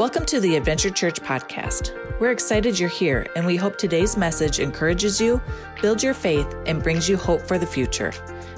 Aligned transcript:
Welcome 0.00 0.24
to 0.24 0.40
the 0.40 0.56
Adventure 0.56 0.88
Church 0.88 1.20
podcast. 1.20 1.92
We're 2.20 2.30
excited 2.30 2.78
you're 2.78 2.88
here, 2.88 3.26
and 3.36 3.44
we 3.44 3.56
hope 3.56 3.76
today's 3.76 4.16
message 4.16 4.58
encourages 4.58 5.20
you, 5.20 5.42
builds 5.82 6.02
your 6.02 6.14
faith, 6.14 6.46
and 6.64 6.82
brings 6.82 7.06
you 7.06 7.18
hope 7.18 7.42
for 7.42 7.58
the 7.58 7.66
future. 7.66 8.10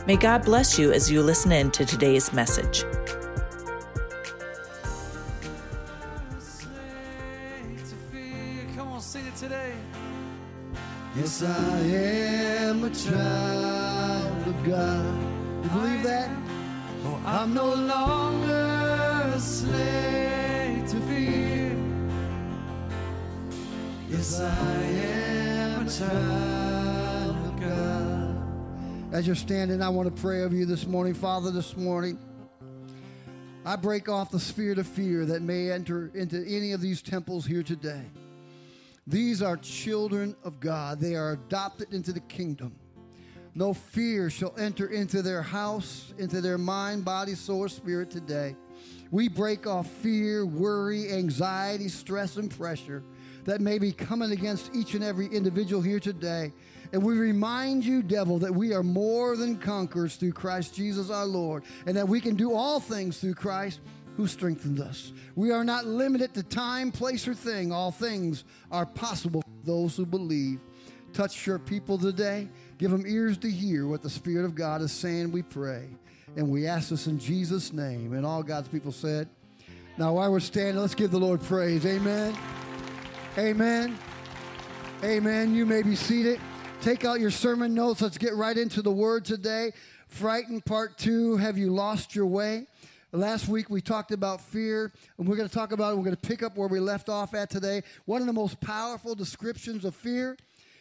May 0.06 0.14
God 0.14 0.44
bless 0.44 0.78
you 0.78 0.92
as 0.92 1.10
you 1.10 1.20
listen 1.20 1.50
in 1.50 1.72
to 1.72 1.84
today's 1.84 2.32
message. 2.32 2.84
Come 8.76 8.92
on, 8.92 9.00
sing 9.00 9.26
it 9.26 9.34
today. 9.34 9.72
Yes, 11.16 11.42
I 11.42 11.78
am 11.80 12.84
a 12.84 12.90
child 12.90 14.46
of 14.46 14.64
God. 14.64 15.64
You 15.64 15.70
believe 15.70 16.04
that? 16.04 16.30
Oh, 17.04 17.20
I'm 17.26 17.52
no 17.52 17.74
longer 17.74 19.32
a 19.34 19.40
slave 19.40 20.31
As 29.12 29.26
you're 29.26 29.34
standing, 29.34 29.82
I 29.82 29.88
want 29.88 30.14
to 30.14 30.22
pray 30.22 30.42
over 30.42 30.54
you 30.54 30.64
this 30.64 30.86
morning. 30.86 31.12
Father, 31.12 31.50
this 31.50 31.76
morning, 31.76 32.20
I 33.66 33.74
break 33.74 34.08
off 34.08 34.30
the 34.30 34.38
spirit 34.38 34.78
of 34.78 34.86
fear 34.86 35.26
that 35.26 35.42
may 35.42 35.72
enter 35.72 36.12
into 36.14 36.44
any 36.46 36.70
of 36.70 36.80
these 36.80 37.02
temples 37.02 37.44
here 37.44 37.64
today. 37.64 38.04
These 39.08 39.42
are 39.42 39.56
children 39.56 40.36
of 40.44 40.60
God. 40.60 41.00
They 41.00 41.16
are 41.16 41.32
adopted 41.32 41.92
into 41.92 42.12
the 42.12 42.20
kingdom. 42.20 42.76
No 43.56 43.74
fear 43.74 44.30
shall 44.30 44.54
enter 44.56 44.86
into 44.86 45.22
their 45.22 45.42
house, 45.42 46.14
into 46.16 46.40
their 46.40 46.58
mind, 46.58 47.04
body, 47.04 47.34
soul, 47.34 47.58
or 47.58 47.68
spirit 47.68 48.08
today. 48.08 48.54
We 49.10 49.28
break 49.28 49.66
off 49.66 49.88
fear, 49.88 50.46
worry, 50.46 51.10
anxiety, 51.12 51.88
stress, 51.88 52.36
and 52.36 52.48
pressure 52.56 53.02
that 53.44 53.60
may 53.60 53.78
be 53.78 53.92
coming 53.92 54.32
against 54.32 54.74
each 54.74 54.94
and 54.94 55.02
every 55.02 55.26
individual 55.26 55.82
here 55.82 56.00
today. 56.00 56.52
And 56.92 57.02
we 57.02 57.16
remind 57.16 57.84
you, 57.84 58.02
devil, 58.02 58.38
that 58.40 58.54
we 58.54 58.74
are 58.74 58.82
more 58.82 59.36
than 59.36 59.56
conquerors 59.56 60.16
through 60.16 60.32
Christ 60.32 60.74
Jesus 60.74 61.10
our 61.10 61.24
Lord, 61.24 61.64
and 61.86 61.96
that 61.96 62.08
we 62.08 62.20
can 62.20 62.36
do 62.36 62.54
all 62.54 62.80
things 62.80 63.18
through 63.18 63.34
Christ 63.34 63.80
who 64.16 64.26
strengthens 64.26 64.80
us. 64.80 65.12
We 65.34 65.52
are 65.52 65.64
not 65.64 65.86
limited 65.86 66.34
to 66.34 66.42
time, 66.42 66.92
place, 66.92 67.26
or 67.26 67.34
thing. 67.34 67.72
All 67.72 67.90
things 67.90 68.44
are 68.70 68.84
possible 68.84 69.42
for 69.42 69.66
those 69.66 69.96
who 69.96 70.04
believe. 70.04 70.60
Touch 71.14 71.46
your 71.46 71.58
people 71.58 71.98
today. 71.98 72.48
Give 72.78 72.90
them 72.90 73.06
ears 73.06 73.38
to 73.38 73.50
hear 73.50 73.86
what 73.86 74.02
the 74.02 74.10
Spirit 74.10 74.44
of 74.44 74.54
God 74.54 74.82
is 74.82 74.92
saying, 74.92 75.32
we 75.32 75.42
pray. 75.42 75.88
And 76.36 76.50
we 76.50 76.66
ask 76.66 76.90
this 76.90 77.06
in 77.06 77.18
Jesus' 77.18 77.72
name. 77.72 78.14
And 78.14 78.24
all 78.24 78.42
God's 78.42 78.68
people 78.68 78.92
said, 78.92 79.28
Now, 79.98 80.14
while 80.14 80.30
we're 80.30 80.40
standing, 80.40 80.76
let's 80.76 80.94
give 80.94 81.10
the 81.10 81.18
Lord 81.18 81.42
praise. 81.42 81.84
Amen. 81.84 82.36
Amen. 83.38 83.98
Amen. 85.02 85.54
You 85.54 85.64
may 85.64 85.80
be 85.80 85.96
seated. 85.96 86.38
Take 86.82 87.06
out 87.06 87.18
your 87.18 87.30
sermon 87.30 87.72
notes. 87.72 88.02
Let's 88.02 88.18
get 88.18 88.34
right 88.34 88.58
into 88.58 88.82
the 88.82 88.90
word 88.90 89.24
today. 89.24 89.72
Frightened 90.06 90.66
part 90.66 90.98
two. 90.98 91.38
Have 91.38 91.56
you 91.56 91.70
lost 91.70 92.14
your 92.14 92.26
way? 92.26 92.66
Last 93.10 93.48
week 93.48 93.70
we 93.70 93.80
talked 93.80 94.12
about 94.12 94.42
fear, 94.42 94.92
and 95.16 95.26
we're 95.26 95.36
going 95.36 95.48
to 95.48 95.54
talk 95.54 95.72
about 95.72 95.92
it. 95.92 95.96
We're 95.96 96.04
going 96.04 96.16
to 96.16 96.28
pick 96.28 96.42
up 96.42 96.58
where 96.58 96.68
we 96.68 96.78
left 96.78 97.08
off 97.08 97.32
at 97.32 97.48
today. 97.48 97.82
One 98.04 98.20
of 98.20 98.26
the 98.26 98.34
most 98.34 98.60
powerful 98.60 99.14
descriptions 99.14 99.86
of 99.86 99.96
fear 99.96 100.36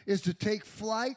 is 0.05 0.19
to 0.23 0.33
take 0.33 0.65
flight 0.65 1.15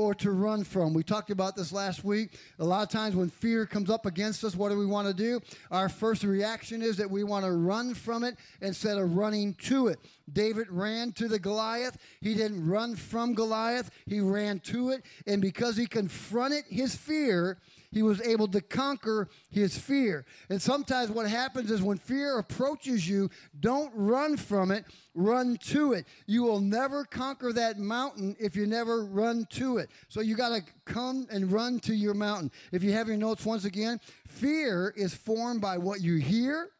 or 0.00 0.14
to 0.14 0.30
run 0.30 0.64
from. 0.64 0.94
We 0.94 1.02
talked 1.02 1.30
about 1.30 1.56
this 1.56 1.72
last 1.72 2.04
week. 2.04 2.38
A 2.58 2.64
lot 2.64 2.82
of 2.82 2.88
times 2.88 3.14
when 3.14 3.28
fear 3.28 3.66
comes 3.66 3.90
up 3.90 4.06
against 4.06 4.42
us, 4.44 4.56
what 4.56 4.70
do 4.70 4.78
we 4.78 4.86
want 4.86 5.08
to 5.08 5.14
do? 5.14 5.40
Our 5.70 5.88
first 5.88 6.24
reaction 6.24 6.80
is 6.82 6.96
that 6.96 7.10
we 7.10 7.22
want 7.22 7.44
to 7.44 7.52
run 7.52 7.94
from 7.94 8.24
it 8.24 8.36
instead 8.62 8.96
of 8.96 9.16
running 9.16 9.54
to 9.54 9.88
it. 9.88 9.98
David 10.32 10.68
ran 10.70 11.12
to 11.12 11.28
the 11.28 11.38
Goliath. 11.38 11.98
He 12.20 12.34
didn't 12.34 12.66
run 12.66 12.96
from 12.96 13.34
Goliath, 13.34 13.90
he 14.06 14.20
ran 14.20 14.60
to 14.60 14.90
it. 14.90 15.04
And 15.26 15.42
because 15.42 15.76
he 15.76 15.86
confronted 15.86 16.64
his 16.68 16.94
fear, 16.94 17.58
he 17.90 18.02
was 18.02 18.20
able 18.22 18.46
to 18.48 18.60
conquer 18.60 19.28
his 19.50 19.76
fear. 19.76 20.24
And 20.48 20.60
sometimes 20.60 21.10
what 21.10 21.28
happens 21.28 21.70
is 21.70 21.82
when 21.82 21.98
fear 21.98 22.38
approaches 22.38 23.08
you, 23.08 23.30
don't 23.58 23.92
run 23.94 24.36
from 24.36 24.70
it, 24.70 24.84
run 25.14 25.56
to 25.56 25.92
it. 25.94 26.06
You 26.26 26.44
will 26.44 26.60
never 26.60 27.04
conquer 27.04 27.52
that 27.52 27.78
mountain 27.78 28.36
if 28.38 28.54
you 28.54 28.66
never 28.66 29.04
run 29.04 29.46
to 29.50 29.78
it. 29.78 29.90
So 30.08 30.20
you 30.20 30.36
got 30.36 30.50
to 30.50 30.62
come 30.84 31.26
and 31.30 31.50
run 31.50 31.80
to 31.80 31.94
your 31.94 32.14
mountain. 32.14 32.50
If 32.72 32.84
you 32.84 32.92
have 32.92 33.08
your 33.08 33.16
notes 33.16 33.44
once 33.44 33.64
again, 33.64 34.00
fear 34.26 34.94
is 34.96 35.14
formed 35.14 35.60
by 35.60 35.78
what 35.78 36.00
you 36.00 36.16
hear. 36.16 36.70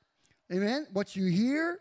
Amen. 0.53 0.87
What 0.93 1.15
you 1.15 1.26
hear, 1.26 1.78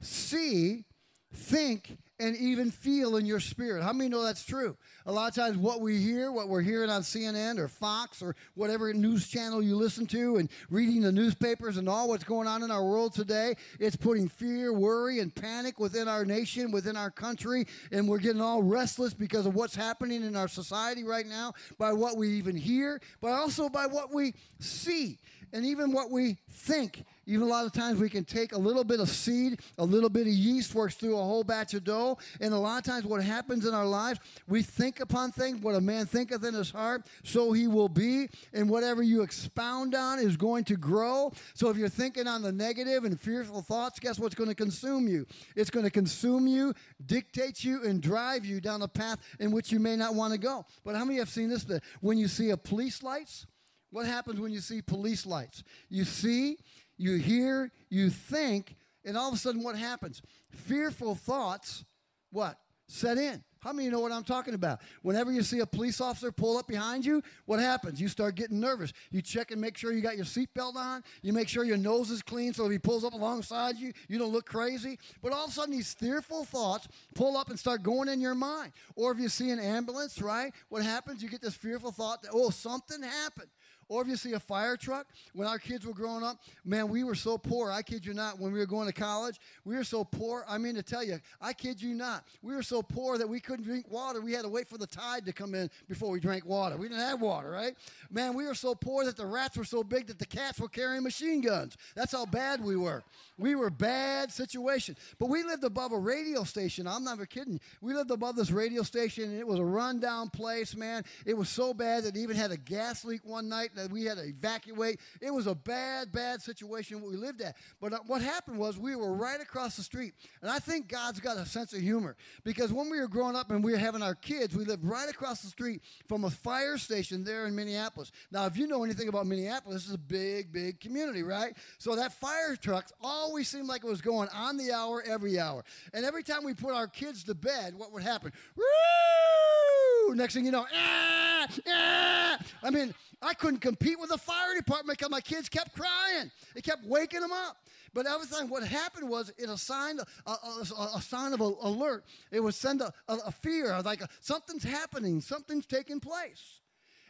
see, 0.00 0.84
think, 1.32 1.98
and 2.20 2.36
even 2.36 2.70
feel 2.70 3.16
in 3.16 3.26
your 3.26 3.40
spirit. 3.40 3.82
How 3.82 3.92
many 3.92 4.10
know 4.10 4.22
that's 4.22 4.44
true? 4.44 4.76
A 5.06 5.12
lot 5.12 5.28
of 5.28 5.34
times, 5.34 5.56
what 5.56 5.80
we 5.80 5.98
hear, 5.98 6.32
what 6.32 6.48
we're 6.48 6.62
hearing 6.62 6.90
on 6.90 7.02
CNN 7.02 7.58
or 7.58 7.68
Fox 7.68 8.20
or 8.22 8.34
whatever 8.54 8.92
news 8.92 9.28
channel 9.28 9.62
you 9.62 9.76
listen 9.76 10.06
to, 10.08 10.36
and 10.36 10.50
reading 10.70 11.00
the 11.00 11.12
newspapers 11.12 11.76
and 11.76 11.88
all 11.88 12.08
what's 12.08 12.24
going 12.24 12.48
on 12.48 12.62
in 12.62 12.70
our 12.70 12.84
world 12.84 13.14
today, 13.14 13.54
it's 13.78 13.96
putting 13.96 14.28
fear, 14.28 14.72
worry, 14.72 15.20
and 15.20 15.34
panic 15.34 15.78
within 15.78 16.08
our 16.08 16.24
nation, 16.24 16.70
within 16.72 16.96
our 16.96 17.10
country, 17.10 17.66
and 17.92 18.08
we're 18.08 18.18
getting 18.18 18.42
all 18.42 18.62
restless 18.62 19.14
because 19.14 19.46
of 19.46 19.54
what's 19.54 19.76
happening 19.76 20.22
in 20.22 20.34
our 20.34 20.48
society 20.48 21.04
right 21.04 21.26
now 21.26 21.52
by 21.78 21.92
what 21.92 22.16
we 22.16 22.28
even 22.30 22.56
hear, 22.56 23.00
but 23.20 23.32
also 23.32 23.68
by 23.68 23.86
what 23.86 24.12
we 24.12 24.34
see 24.58 25.18
and 25.52 25.64
even 25.64 25.92
what 25.92 26.10
we 26.10 26.38
think. 26.50 27.04
Even 27.26 27.46
a 27.46 27.50
lot 27.50 27.66
of 27.66 27.72
times 27.72 28.00
we 28.00 28.08
can 28.08 28.24
take 28.24 28.52
a 28.52 28.58
little 28.58 28.84
bit 28.84 29.00
of 29.00 29.08
seed, 29.08 29.60
a 29.76 29.84
little 29.84 30.08
bit 30.08 30.22
of 30.22 30.32
yeast 30.32 30.74
works 30.74 30.94
through 30.94 31.14
a 31.14 31.22
whole 31.22 31.44
batch 31.44 31.74
of 31.74 31.84
dough. 31.84 32.16
And 32.40 32.54
a 32.54 32.58
lot 32.58 32.78
of 32.78 32.84
times 32.84 33.04
what 33.04 33.22
happens 33.22 33.66
in 33.66 33.74
our 33.74 33.84
lives, 33.84 34.18
we 34.46 34.62
think 34.62 35.00
upon 35.00 35.32
things, 35.32 35.60
what 35.60 35.74
a 35.74 35.80
man 35.80 36.06
thinketh 36.06 36.42
in 36.42 36.54
his 36.54 36.70
heart, 36.70 37.06
so 37.24 37.52
he 37.52 37.66
will 37.66 37.90
be. 37.90 38.28
And 38.54 38.70
whatever 38.70 39.02
you 39.02 39.20
expound 39.20 39.94
on 39.94 40.18
is 40.18 40.38
going 40.38 40.64
to 40.64 40.76
grow. 40.76 41.32
So 41.52 41.68
if 41.68 41.76
you're 41.76 41.90
thinking 41.90 42.26
on 42.26 42.40
the 42.40 42.52
negative 42.52 43.04
and 43.04 43.20
fearful 43.20 43.60
thoughts, 43.60 43.98
guess 43.98 44.18
what's 44.18 44.34
going 44.34 44.48
to 44.48 44.54
consume 44.54 45.06
you? 45.06 45.26
It's 45.54 45.70
going 45.70 45.84
to 45.84 45.90
consume 45.90 46.46
you, 46.46 46.72
dictate 47.04 47.62
you, 47.62 47.84
and 47.84 48.00
drive 48.00 48.46
you 48.46 48.58
down 48.58 48.80
a 48.80 48.88
path 48.88 49.18
in 49.38 49.50
which 49.50 49.70
you 49.70 49.80
may 49.80 49.96
not 49.96 50.14
want 50.14 50.32
to 50.32 50.38
go. 50.38 50.64
But 50.82 50.96
how 50.96 51.04
many 51.04 51.18
have 51.18 51.28
seen 51.28 51.50
this? 51.50 51.66
When 52.00 52.16
you 52.16 52.26
see 52.26 52.48
a 52.50 52.56
police 52.56 53.02
lights, 53.02 53.46
what 53.90 54.06
happens 54.06 54.40
when 54.40 54.52
you 54.52 54.60
see 54.60 54.82
police 54.82 55.26
lights? 55.26 55.62
You 55.88 56.04
see, 56.04 56.58
you 56.96 57.16
hear, 57.16 57.70
you 57.88 58.10
think, 58.10 58.76
and 59.04 59.16
all 59.16 59.28
of 59.28 59.34
a 59.34 59.38
sudden 59.38 59.62
what 59.62 59.76
happens? 59.76 60.22
Fearful 60.50 61.14
thoughts, 61.14 61.84
what? 62.30 62.58
Set 62.88 63.18
in. 63.18 63.42
How 63.60 63.72
many 63.72 63.86
of 63.86 63.86
you 63.86 63.90
know 63.90 64.00
what 64.00 64.12
I'm 64.12 64.24
talking 64.24 64.54
about? 64.54 64.80
Whenever 65.02 65.32
you 65.32 65.42
see 65.42 65.58
a 65.58 65.66
police 65.66 66.00
officer 66.00 66.30
pull 66.30 66.58
up 66.58 66.68
behind 66.68 67.04
you, 67.04 67.22
what 67.44 67.58
happens? 67.58 68.00
You 68.00 68.06
start 68.06 68.36
getting 68.36 68.60
nervous. 68.60 68.92
You 69.10 69.20
check 69.20 69.50
and 69.50 69.60
make 69.60 69.76
sure 69.76 69.92
you 69.92 70.00
got 70.00 70.16
your 70.16 70.24
seatbelt 70.24 70.76
on. 70.76 71.02
You 71.22 71.32
make 71.32 71.48
sure 71.48 71.64
your 71.64 71.76
nose 71.76 72.10
is 72.10 72.22
clean 72.22 72.54
so 72.54 72.66
if 72.66 72.72
he 72.72 72.78
pulls 72.78 73.04
up 73.04 73.14
alongside 73.14 73.76
you, 73.76 73.92
you 74.08 74.18
don't 74.18 74.30
look 74.30 74.46
crazy. 74.46 74.98
But 75.20 75.32
all 75.32 75.44
of 75.44 75.50
a 75.50 75.54
sudden, 75.54 75.74
these 75.74 75.92
fearful 75.92 76.44
thoughts 76.44 76.86
pull 77.16 77.36
up 77.36 77.50
and 77.50 77.58
start 77.58 77.82
going 77.82 78.08
in 78.08 78.20
your 78.20 78.36
mind. 78.36 78.72
Or 78.94 79.10
if 79.10 79.18
you 79.18 79.28
see 79.28 79.50
an 79.50 79.58
ambulance, 79.58 80.22
right? 80.22 80.52
What 80.68 80.84
happens? 80.84 81.20
You 81.20 81.28
get 81.28 81.42
this 81.42 81.54
fearful 81.54 81.90
thought 81.90 82.22
that, 82.22 82.30
oh, 82.32 82.50
something 82.50 83.02
happened. 83.02 83.48
Or 83.88 84.02
if 84.02 84.08
you 84.08 84.16
see 84.16 84.32
a 84.32 84.40
fire 84.40 84.76
truck, 84.76 85.06
when 85.32 85.48
our 85.48 85.58
kids 85.58 85.86
were 85.86 85.94
growing 85.94 86.22
up, 86.22 86.38
man, 86.64 86.88
we 86.88 87.04
were 87.04 87.14
so 87.14 87.38
poor. 87.38 87.70
I 87.70 87.82
kid 87.82 88.04
you 88.04 88.12
not, 88.12 88.38
when 88.38 88.52
we 88.52 88.58
were 88.58 88.66
going 88.66 88.86
to 88.86 88.92
college, 88.92 89.40
we 89.64 89.76
were 89.76 89.84
so 89.84 90.04
poor. 90.04 90.44
I 90.46 90.58
mean, 90.58 90.74
to 90.74 90.82
tell 90.82 91.02
you, 91.02 91.20
I 91.40 91.54
kid 91.54 91.80
you 91.80 91.94
not, 91.94 92.24
we 92.42 92.54
were 92.54 92.62
so 92.62 92.82
poor 92.82 93.16
that 93.16 93.28
we 93.28 93.40
couldn't 93.40 93.64
drink 93.64 93.90
water. 93.90 94.20
We 94.20 94.32
had 94.32 94.42
to 94.42 94.48
wait 94.48 94.68
for 94.68 94.76
the 94.76 94.86
tide 94.86 95.24
to 95.26 95.32
come 95.32 95.54
in 95.54 95.70
before 95.88 96.10
we 96.10 96.20
drank 96.20 96.44
water. 96.44 96.76
We 96.76 96.88
didn't 96.88 97.00
have 97.00 97.22
water, 97.22 97.50
right? 97.50 97.74
Man, 98.10 98.34
we 98.34 98.46
were 98.46 98.54
so 98.54 98.74
poor 98.74 99.04
that 99.06 99.16
the 99.16 99.26
rats 99.26 99.56
were 99.56 99.64
so 99.64 99.82
big 99.82 100.06
that 100.08 100.18
the 100.18 100.26
cats 100.26 100.60
were 100.60 100.68
carrying 100.68 101.02
machine 101.02 101.40
guns. 101.40 101.76
That's 101.94 102.12
how 102.12 102.26
bad 102.26 102.62
we 102.62 102.76
were. 102.76 103.02
We 103.38 103.54
were 103.54 103.70
bad 103.70 104.32
situation. 104.32 104.96
But 105.18 105.28
we 105.28 105.44
lived 105.44 105.64
above 105.64 105.92
a 105.92 105.98
radio 105.98 106.44
station. 106.44 106.86
I'm 106.86 107.04
never 107.04 107.24
kidding. 107.24 107.60
We 107.80 107.94
lived 107.94 108.10
above 108.10 108.36
this 108.36 108.50
radio 108.50 108.82
station, 108.82 109.24
and 109.24 109.38
it 109.38 109.46
was 109.46 109.58
a 109.58 109.64
rundown 109.64 110.28
place, 110.28 110.76
man. 110.76 111.04
It 111.24 111.36
was 111.36 111.48
so 111.48 111.72
bad 111.72 112.04
that 112.04 112.16
it 112.16 112.20
even 112.20 112.36
had 112.36 112.50
a 112.50 112.56
gas 112.56 113.04
leak 113.04 113.24
one 113.24 113.48
night 113.48 113.70
that 113.78 113.90
we 113.90 114.04
had 114.04 114.18
to 114.18 114.24
evacuate. 114.24 115.00
It 115.20 115.32
was 115.32 115.46
a 115.46 115.54
bad, 115.54 116.12
bad 116.12 116.42
situation 116.42 117.00
what 117.00 117.10
we 117.10 117.16
lived 117.16 117.40
at. 117.40 117.56
But 117.80 117.92
uh, 117.92 117.98
what 118.06 118.20
happened 118.22 118.58
was 118.58 118.78
we 118.78 118.96
were 118.96 119.14
right 119.14 119.40
across 119.40 119.76
the 119.76 119.82
street. 119.82 120.14
And 120.42 120.50
I 120.50 120.58
think 120.58 120.88
God's 120.88 121.20
got 121.20 121.36
a 121.36 121.46
sense 121.46 121.72
of 121.72 121.80
humor 121.80 122.16
because 122.44 122.72
when 122.72 122.90
we 122.90 123.00
were 123.00 123.08
growing 123.08 123.36
up 123.36 123.50
and 123.50 123.62
we 123.62 123.72
were 123.72 123.78
having 123.78 124.02
our 124.02 124.14
kids, 124.14 124.56
we 124.56 124.64
lived 124.64 124.84
right 124.84 125.08
across 125.08 125.42
the 125.42 125.48
street 125.48 125.80
from 126.06 126.24
a 126.24 126.30
fire 126.30 126.78
station 126.78 127.24
there 127.24 127.46
in 127.46 127.54
Minneapolis. 127.54 128.12
Now, 128.30 128.46
if 128.46 128.56
you 128.56 128.66
know 128.66 128.84
anything 128.84 129.08
about 129.08 129.26
Minneapolis, 129.26 129.82
this 129.82 129.88
is 129.88 129.94
a 129.94 129.98
big, 129.98 130.52
big 130.52 130.80
community, 130.80 131.22
right? 131.22 131.54
So 131.78 131.94
that 131.96 132.12
fire 132.12 132.56
truck 132.56 132.86
always 133.00 133.48
seemed 133.48 133.68
like 133.68 133.84
it 133.84 133.88
was 133.88 134.00
going 134.00 134.28
on 134.34 134.56
the 134.56 134.72
hour, 134.72 135.02
every 135.06 135.38
hour. 135.38 135.64
And 135.92 136.04
every 136.04 136.22
time 136.22 136.44
we 136.44 136.54
put 136.54 136.74
our 136.74 136.86
kids 136.86 137.24
to 137.24 137.34
bed, 137.34 137.74
what 137.76 137.92
would 137.92 138.02
happen? 138.02 138.32
Woo! 138.56 140.14
Next 140.14 140.34
thing 140.34 140.44
you 140.44 140.50
know, 140.50 140.66
ah, 140.74 141.46
ah. 141.68 142.38
I 142.62 142.70
mean, 142.70 142.94
I 143.20 143.34
couldn't 143.34 143.60
compete 143.68 144.00
with 144.00 144.08
the 144.08 144.16
fire 144.16 144.54
department 144.56 144.98
because 144.98 145.10
my 145.10 145.20
kids 145.20 145.48
kept 145.48 145.74
crying. 145.74 146.30
It 146.56 146.64
kept 146.64 146.84
waking 146.86 147.20
them 147.20 147.32
up. 147.32 147.58
But 147.92 148.06
everything, 148.06 148.48
what 148.48 148.62
happened 148.62 149.08
was 149.08 149.30
it 149.36 149.48
assigned 149.48 150.00
a, 150.26 150.30
a, 150.30 150.90
a, 150.96 151.02
sign 151.02 151.34
of 151.34 151.40
a, 151.40 151.44
alert. 151.44 152.04
It 152.30 152.40
would 152.40 152.54
send 152.54 152.80
a, 152.80 152.92
a 153.08 153.30
fear, 153.30 153.78
like 153.82 154.02
something's 154.20 154.62
happening, 154.62 155.20
something's 155.20 155.66
taking 155.66 156.00
place. 156.00 156.60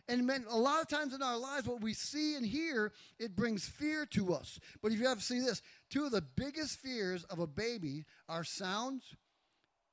And 0.09 0.27
man, 0.27 0.47
a 0.49 0.59
lot 0.59 0.81
of 0.81 0.89
times 0.89 1.15
in 1.15 1.23
our 1.23 1.37
lives, 1.37 1.69
what 1.69 1.81
we 1.81 1.93
see 1.95 2.35
and 2.35 2.45
hear, 2.45 2.93
it 3.19 3.37
brings 3.37 3.69
fear 3.69 4.07
to 4.13 4.35
us. 4.35 4.59
But 4.83 4.93
if 4.93 4.99
you 4.99 5.07
ever 5.07 5.21
see 5.21 5.41
this, 5.41 5.63
two 5.91 6.07
of 6.07 6.13
the 6.13 6.23
biggest 6.23 6.79
fears 6.81 7.25
of 7.25 7.39
a 7.39 7.47
baby 7.47 8.05
are 8.29 8.43
sounds 8.43 9.05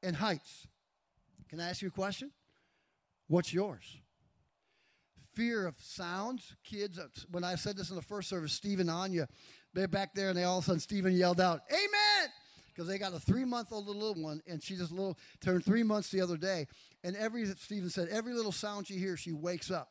and 0.02 0.16
heights. 0.16 0.68
Can 1.50 1.60
I 1.60 1.70
ask 1.70 1.82
you 1.82 1.90
a 1.90 1.92
question? 1.92 2.32
What's 3.28 3.54
yours? 3.54 3.98
Fear 5.36 5.68
of 5.68 5.76
sounds. 5.80 6.56
Kids, 6.64 6.98
uh, 6.98 7.08
when 7.30 7.44
I 7.44 7.56
said 7.56 7.78
this 7.78 7.90
in 7.90 7.96
the 7.96 8.02
first 8.02 8.30
service, 8.30 8.54
Steve 8.54 8.80
and 8.80 8.90
Anya, 8.90 9.28
they're 9.74 9.88
back 9.88 10.16
there, 10.16 10.30
and 10.30 10.38
they 10.38 10.44
all 10.44 10.60
of 10.60 10.64
a 10.64 10.66
sudden, 10.66 10.80
Stephen 10.80 11.14
yelled 11.14 11.42
out, 11.42 11.62
Amen! 11.70 12.30
Because 12.68 12.88
they 12.88 12.98
got 12.98 13.14
a 13.14 13.20
three 13.20 13.46
month 13.46 13.72
old 13.72 13.88
little 13.88 14.16
one, 14.22 14.42
and 14.48 14.62
she 14.64 14.76
just 14.76 14.92
little 14.92 15.18
turned 15.42 15.64
three 15.64 15.84
months 15.84 16.10
the 16.10 16.22
other 16.22 16.38
day. 16.38 16.68
And 17.04 17.16
every, 17.16 17.46
Stephen 17.46 17.90
said, 17.90 18.10
every 18.10 18.34
little 18.34 18.52
sound 18.52 18.88
she 18.88 18.96
hears, 18.96 19.20
she 19.20 19.32
wakes 19.32 19.70
up. 19.72 19.90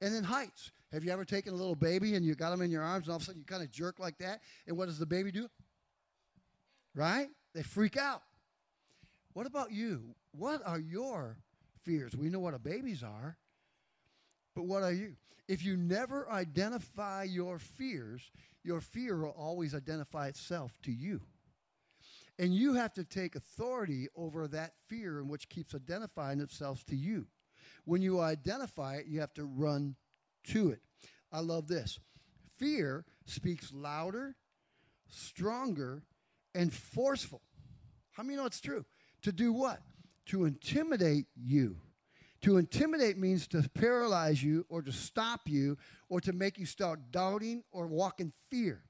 And 0.00 0.14
then 0.14 0.24
heights. 0.24 0.70
Have 0.92 1.04
you 1.04 1.10
ever 1.10 1.24
taken 1.24 1.52
a 1.52 1.56
little 1.56 1.74
baby 1.74 2.14
and 2.14 2.24
you 2.24 2.34
got 2.34 2.50
them 2.50 2.62
in 2.62 2.70
your 2.70 2.82
arms 2.82 3.06
and 3.06 3.10
all 3.10 3.16
of 3.16 3.22
a 3.22 3.24
sudden 3.24 3.40
you 3.40 3.44
kind 3.44 3.62
of 3.62 3.70
jerk 3.70 3.98
like 3.98 4.16
that? 4.18 4.40
And 4.66 4.76
what 4.76 4.86
does 4.86 4.98
the 4.98 5.06
baby 5.06 5.32
do? 5.32 5.48
Right? 6.94 7.28
They 7.54 7.62
freak 7.62 7.96
out. 7.96 8.22
What 9.32 9.46
about 9.46 9.72
you? 9.72 10.14
What 10.30 10.62
are 10.64 10.78
your 10.78 11.38
fears? 11.82 12.14
We 12.16 12.28
know 12.28 12.38
what 12.38 12.54
a 12.54 12.58
babies 12.58 13.02
are, 13.02 13.36
but 14.54 14.64
what 14.64 14.82
are 14.82 14.92
you? 14.92 15.16
If 15.46 15.64
you 15.64 15.76
never 15.76 16.30
identify 16.30 17.24
your 17.24 17.58
fears, 17.58 18.30
your 18.62 18.80
fear 18.80 19.18
will 19.18 19.34
always 19.36 19.74
identify 19.74 20.28
itself 20.28 20.72
to 20.82 20.92
you. 20.92 21.20
And 22.38 22.54
you 22.54 22.74
have 22.74 22.92
to 22.94 23.04
take 23.04 23.36
authority 23.36 24.08
over 24.16 24.48
that 24.48 24.72
fear 24.88 25.20
in 25.20 25.28
which 25.28 25.48
keeps 25.48 25.74
identifying 25.74 26.40
itself 26.40 26.84
to 26.86 26.96
you. 26.96 27.26
When 27.84 28.02
you 28.02 28.20
identify 28.20 28.96
it, 28.96 29.06
you 29.06 29.20
have 29.20 29.34
to 29.34 29.44
run 29.44 29.96
to 30.48 30.70
it. 30.70 30.80
I 31.30 31.40
love 31.40 31.68
this. 31.68 31.98
Fear 32.56 33.04
speaks 33.26 33.72
louder, 33.72 34.36
stronger, 35.08 36.02
and 36.54 36.72
forceful. 36.72 37.42
How 38.12 38.22
many 38.22 38.36
know 38.36 38.46
it's 38.46 38.60
true? 38.60 38.84
To 39.22 39.32
do 39.32 39.52
what? 39.52 39.80
To 40.26 40.44
intimidate 40.44 41.26
you. 41.36 41.76
To 42.44 42.58
intimidate 42.58 43.18
means 43.18 43.46
to 43.48 43.68
paralyze 43.74 44.42
you 44.42 44.66
or 44.68 44.82
to 44.82 44.92
stop 44.92 45.42
you 45.46 45.76
or 46.08 46.20
to 46.20 46.32
make 46.32 46.58
you 46.58 46.66
start 46.66 47.10
doubting 47.10 47.64
or 47.72 47.86
walk 47.86 48.20
in 48.20 48.32
fear 48.50 48.84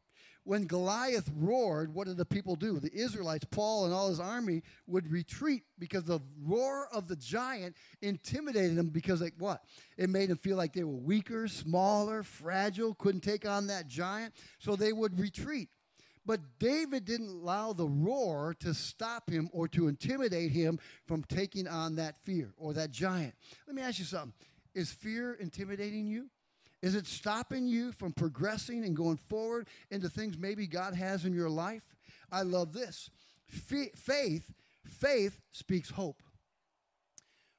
when 0.45 0.67
Goliath 0.67 1.31
roared, 1.35 1.95
what 1.95 2.07
did 2.07 2.19
the 2.19 2.25
people 2.25 2.55
do? 2.55 2.79
The 2.79 2.95
Israelites, 2.95 3.47
Paul 3.51 3.87
and 3.87 3.95
all 3.95 4.09
his 4.11 4.21
army, 4.21 4.63
would 4.87 5.11
retreat 5.11 5.63
because 5.79 6.05
the 6.05 6.21
roar 6.43 6.89
of 6.93 7.09
the 7.09 7.17
giant 7.17 7.77
intimidated 8.03 8.77
them 8.77 8.91
because, 8.91 9.23
like, 9.23 9.35
what? 9.39 9.63
It 9.97 10.11
made 10.11 10.29
them 10.29 10.37
feel 10.37 10.57
like 10.57 10.75
they 10.75 10.85
were 10.85 10.93
weaker, 10.93 11.49
smaller, 11.49 12.23
fragile, 12.23 12.95
couldn't 12.95 13.23
take 13.23 13.49
on 13.49 13.67
that 13.69 13.89
giant. 13.89 14.35
So 14.59 14.77
they 14.77 14.93
would 14.93 15.19
retreat. 15.19 15.71
But 16.27 16.41
David 16.59 17.05
didn't 17.05 17.29
allow 17.29 17.73
the 17.73 17.87
roar 17.87 18.55
to 18.61 18.73
stop 18.73 19.29
him 19.29 19.51
or 19.53 19.69
to 19.69 19.89
intimidate 19.89 20.53
him 20.53 20.79
from 21.07 21.23
taking 21.25 21.69
on 21.69 21.97
that 21.97 22.17
fear 22.25 22.55
or 22.57 22.73
that 22.75 22.91
giant. 22.91 23.35
Let 23.67 23.77
me 23.77 23.83
ask 23.83 23.99
you 23.99 24.07
something. 24.07 24.33
Is 24.75 24.91
fear 24.91 25.35
intimidating 25.35 26.07
you? 26.07 26.31
Is 26.83 26.95
it 26.95 27.07
stopping 27.07 27.67
you 27.67 27.93
from 27.93 28.13
progressing 28.13 28.85
and 28.85 28.97
going 28.97 29.17
forward 29.17 29.69
into 29.91 30.09
things 30.09 30.37
maybe 30.37 30.67
God 30.67 30.95
has 30.95 31.25
in 31.25 31.33
your 31.33 31.49
life? 31.49 31.83
I 32.31 32.43
love 32.43 32.73
this. 32.73 33.11
Faith, 33.47 34.53
faith 34.85 35.41
speaks 35.53 35.91
hope. 35.91 36.23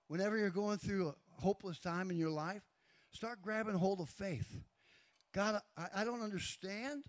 Whenever 0.07 0.37
you're 0.37 0.49
going 0.49 0.77
through 0.77 1.09
a 1.09 1.41
hopeless 1.41 1.79
time 1.79 2.11
in 2.11 2.17
your 2.17 2.29
life, 2.29 2.61
start 3.11 3.41
grabbing 3.41 3.75
hold 3.75 3.99
of 3.99 4.09
faith. 4.09 4.59
God, 5.33 5.59
I, 5.77 6.01
I 6.01 6.03
don't 6.03 6.21
understand. 6.21 7.03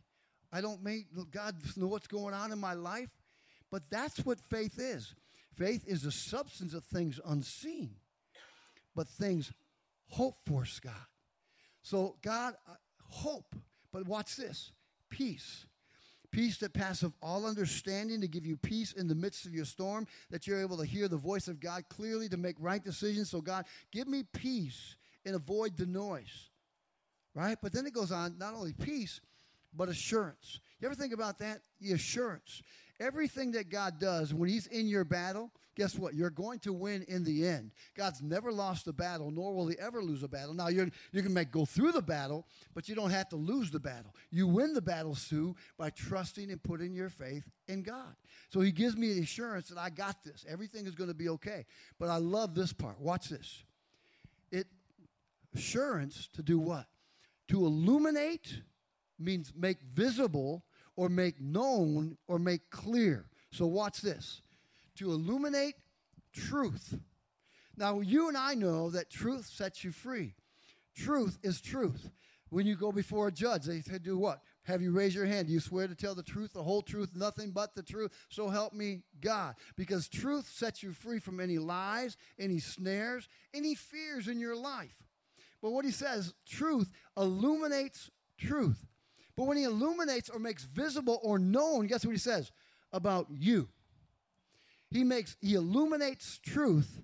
I 0.57 0.63
don't 0.63 0.83
make 0.83 1.09
God 1.31 1.55
know 1.77 1.87
what's 1.87 2.07
going 2.07 2.33
on 2.33 2.51
in 2.51 2.59
my 2.59 2.73
life, 2.73 3.11
but 3.71 3.83
that's 3.91 4.25
what 4.25 4.39
faith 4.49 4.79
is. 4.79 5.15
Faith 5.55 5.85
is 5.87 6.01
the 6.01 6.11
substance 6.11 6.73
of 6.73 6.83
things 6.83 7.21
unseen, 7.27 7.91
but 8.95 9.07
things 9.07 9.53
hoped 10.09 10.49
for, 10.49 10.65
Scott. 10.65 10.95
So, 11.83 12.17
God, 12.23 12.55
uh, 12.67 12.73
hope. 13.03 13.55
But 13.93 14.07
watch 14.07 14.37
this 14.37 14.73
peace. 15.11 15.67
Peace 16.31 16.57
that 16.59 16.73
passeth 16.73 17.13
all 17.21 17.45
understanding 17.45 18.23
to 18.23 18.27
give 18.29 18.47
you 18.47 18.57
peace 18.57 18.93
in 18.93 19.09
the 19.09 19.15
midst 19.15 19.45
of 19.45 19.55
your 19.55 19.67
storm, 19.67 20.07
that 20.31 20.47
you're 20.47 20.63
able 20.63 20.79
to 20.79 20.87
hear 20.87 21.07
the 21.07 21.19
voice 21.19 21.49
of 21.49 21.61
God 21.61 21.85
clearly 21.91 22.31
to 22.31 22.39
make 22.39 22.57
right 22.59 22.83
decisions. 22.83 23.29
So, 23.29 23.43
God, 23.43 23.67
give 23.93 24.09
me 24.09 24.23
peace 24.33 24.97
and 25.27 25.37
avoid 25.37 25.77
the 25.77 25.87
noise. 25.87 26.49
Right? 27.35 27.59
But 27.63 27.75
then 27.75 27.85
it 27.85 27.93
goes 27.93 28.11
on 28.11 28.39
not 28.39 28.55
only 28.55 28.73
peace, 28.73 29.21
but 29.77 29.89
assurance. 29.89 30.61
You 30.81 30.87
ever 30.87 30.95
think 30.95 31.13
about 31.13 31.39
that? 31.39 31.61
The 31.81 31.93
assurance. 31.93 32.63
Everything 32.99 33.53
that 33.53 33.69
God 33.69 33.99
does 33.99 34.33
when 34.33 34.49
He's 34.49 34.67
in 34.69 34.89
your 34.89 35.05
battle, 35.05 35.51
guess 35.75 35.99
what? 35.99 36.15
You're 36.15 36.31
going 36.31 36.61
to 36.61 36.73
win 36.73 37.05
in 37.09 37.25
the 37.25 37.47
end. 37.47 37.73
God's 37.95 38.23
never 38.23 38.51
lost 38.51 38.87
a 38.87 38.93
battle, 38.93 39.31
nor 39.31 39.55
will 39.55 39.69
He 39.69 39.79
ever 39.79 40.03
lose 40.03 40.23
a 40.23 40.29
battle. 40.29 40.55
Now, 40.55 40.69
you're, 40.69 40.89
you 41.13 41.23
can 41.23 41.35
make, 41.35 41.51
go 41.51 41.67
through 41.67 41.93
the 41.93 42.01
battle, 42.01 42.47
but 42.75 42.89
you 42.89 42.95
don't 42.95 43.11
have 43.11 43.29
to 43.31 43.37
lose 43.37 43.71
the 43.71 43.79
battle. 43.79 44.15
You 44.31 44.47
win 44.47 44.73
the 44.73 44.81
battle, 44.81 45.15
Sue, 45.15 45.55
by 45.77 45.91
trusting 45.91 46.51
and 46.51 46.63
putting 46.63 46.95
your 46.95 47.11
faith 47.11 47.45
in 47.69 47.83
God. 47.83 48.17
So 48.51 48.61
He 48.61 48.73
gives 48.73 48.97
me 48.97 49.13
the 49.13 49.23
assurance 49.23 49.69
that 49.69 49.79
I 49.79 49.91
got 49.91 50.25
this. 50.25 50.47
Everything 50.49 50.87
is 50.87 50.95
going 50.95 51.11
to 51.11 51.15
be 51.15 51.29
okay. 51.31 51.67
But 51.99 52.09
I 52.09 52.17
love 52.17 52.55
this 52.55 52.73
part. 52.73 52.99
Watch 52.99 53.29
this. 53.29 53.63
It 54.51 54.67
assurance 55.55 56.29
to 56.35 56.43
do 56.43 56.59
what? 56.59 56.87
To 57.49 57.67
illuminate 57.67 58.63
means 59.19 59.53
make 59.57 59.79
visible 59.95 60.65
or 60.97 61.09
make 61.09 61.41
known 61.41 62.17
or 62.27 62.39
make 62.39 62.71
clear. 62.71 63.27
So, 63.51 63.67
watch 63.67 64.01
this 64.01 64.43
to 64.97 65.11
illuminate 65.11 65.75
truth. 66.33 66.99
Now, 67.77 68.01
you 68.01 68.29
and 68.29 68.37
I 68.37 68.55
know 68.55 68.91
that 68.91 69.11
truth 69.11 69.47
sets 69.47 69.85
you 69.85 69.93
free. 69.93 70.35
Truth 70.97 71.39
is 71.43 71.61
truth. 71.61 72.11
When 72.49 72.67
you 72.67 72.77
go 72.77 72.93
before 72.93 73.29
a 73.29 73.33
judge, 73.33 73.65
they 73.65 73.81
say, 73.81 73.99
Do 73.99 74.17
what? 74.17 74.41
Have 74.63 74.83
you 74.83 74.93
raised 74.93 75.15
your 75.15 75.27
hand? 75.27 75.47
Do 75.47 75.53
you 75.53 75.61
swear 75.61 75.87
to 75.87 75.95
tell 75.95 76.15
the 76.15 76.23
truth, 76.23 76.53
the 76.53 76.63
whole 76.63 76.83
truth, 76.83 77.11
nothing 77.15 77.51
but 77.51 77.75
the 77.75 77.83
truth? 77.83 78.13
So 78.31 78.49
help 78.49 78.73
me 78.73 79.03
God. 79.21 79.57
Because 79.77 80.09
truth 80.09 80.49
sets 80.49 80.83
you 80.83 80.93
free 80.93 81.19
from 81.19 81.39
any 81.39 81.59
lies, 81.59 82.17
any 82.39 82.59
snares, 82.59 83.29
any 83.55 83.75
fears 83.75 84.27
in 84.27 84.41
your 84.41 84.57
life. 84.57 84.97
But 85.61 85.73
what 85.73 85.85
he 85.85 85.91
says, 85.91 86.35
truth 86.49 86.91
illuminates 87.17 88.11
truth. 88.39 88.86
But 89.37 89.47
when 89.47 89.57
he 89.57 89.65
illuminates 89.65 90.31
or 90.31 90.39
makes 90.39 90.65
visible 90.65 91.21
or 91.23 91.39
known, 91.39 91.87
guess 91.87 92.05
what 92.05 92.13
he 92.13 92.19
says? 92.19 92.51
About 92.93 93.27
you. 93.31 93.69
He 94.91 95.05
makes, 95.05 95.37
he 95.41 95.55
illuminates 95.55 96.39
truth 96.39 97.01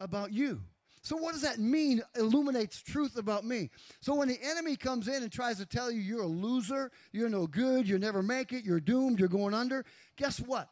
about 0.00 0.32
you. 0.32 0.62
So, 1.02 1.16
what 1.16 1.32
does 1.32 1.42
that 1.42 1.58
mean? 1.58 2.02
Illuminates 2.16 2.82
truth 2.82 3.16
about 3.16 3.44
me. 3.44 3.70
So, 4.00 4.14
when 4.14 4.28
the 4.28 4.38
enemy 4.42 4.76
comes 4.76 5.06
in 5.08 5.22
and 5.22 5.30
tries 5.30 5.58
to 5.58 5.66
tell 5.66 5.90
you 5.90 6.00
you're 6.00 6.22
a 6.22 6.26
loser, 6.26 6.90
you're 7.12 7.28
no 7.28 7.46
good, 7.46 7.88
you'll 7.88 8.00
never 8.00 8.22
make 8.22 8.52
it, 8.52 8.64
you're 8.64 8.80
doomed, 8.80 9.20
you're 9.20 9.28
going 9.28 9.54
under, 9.54 9.84
guess 10.16 10.38
what? 10.38 10.68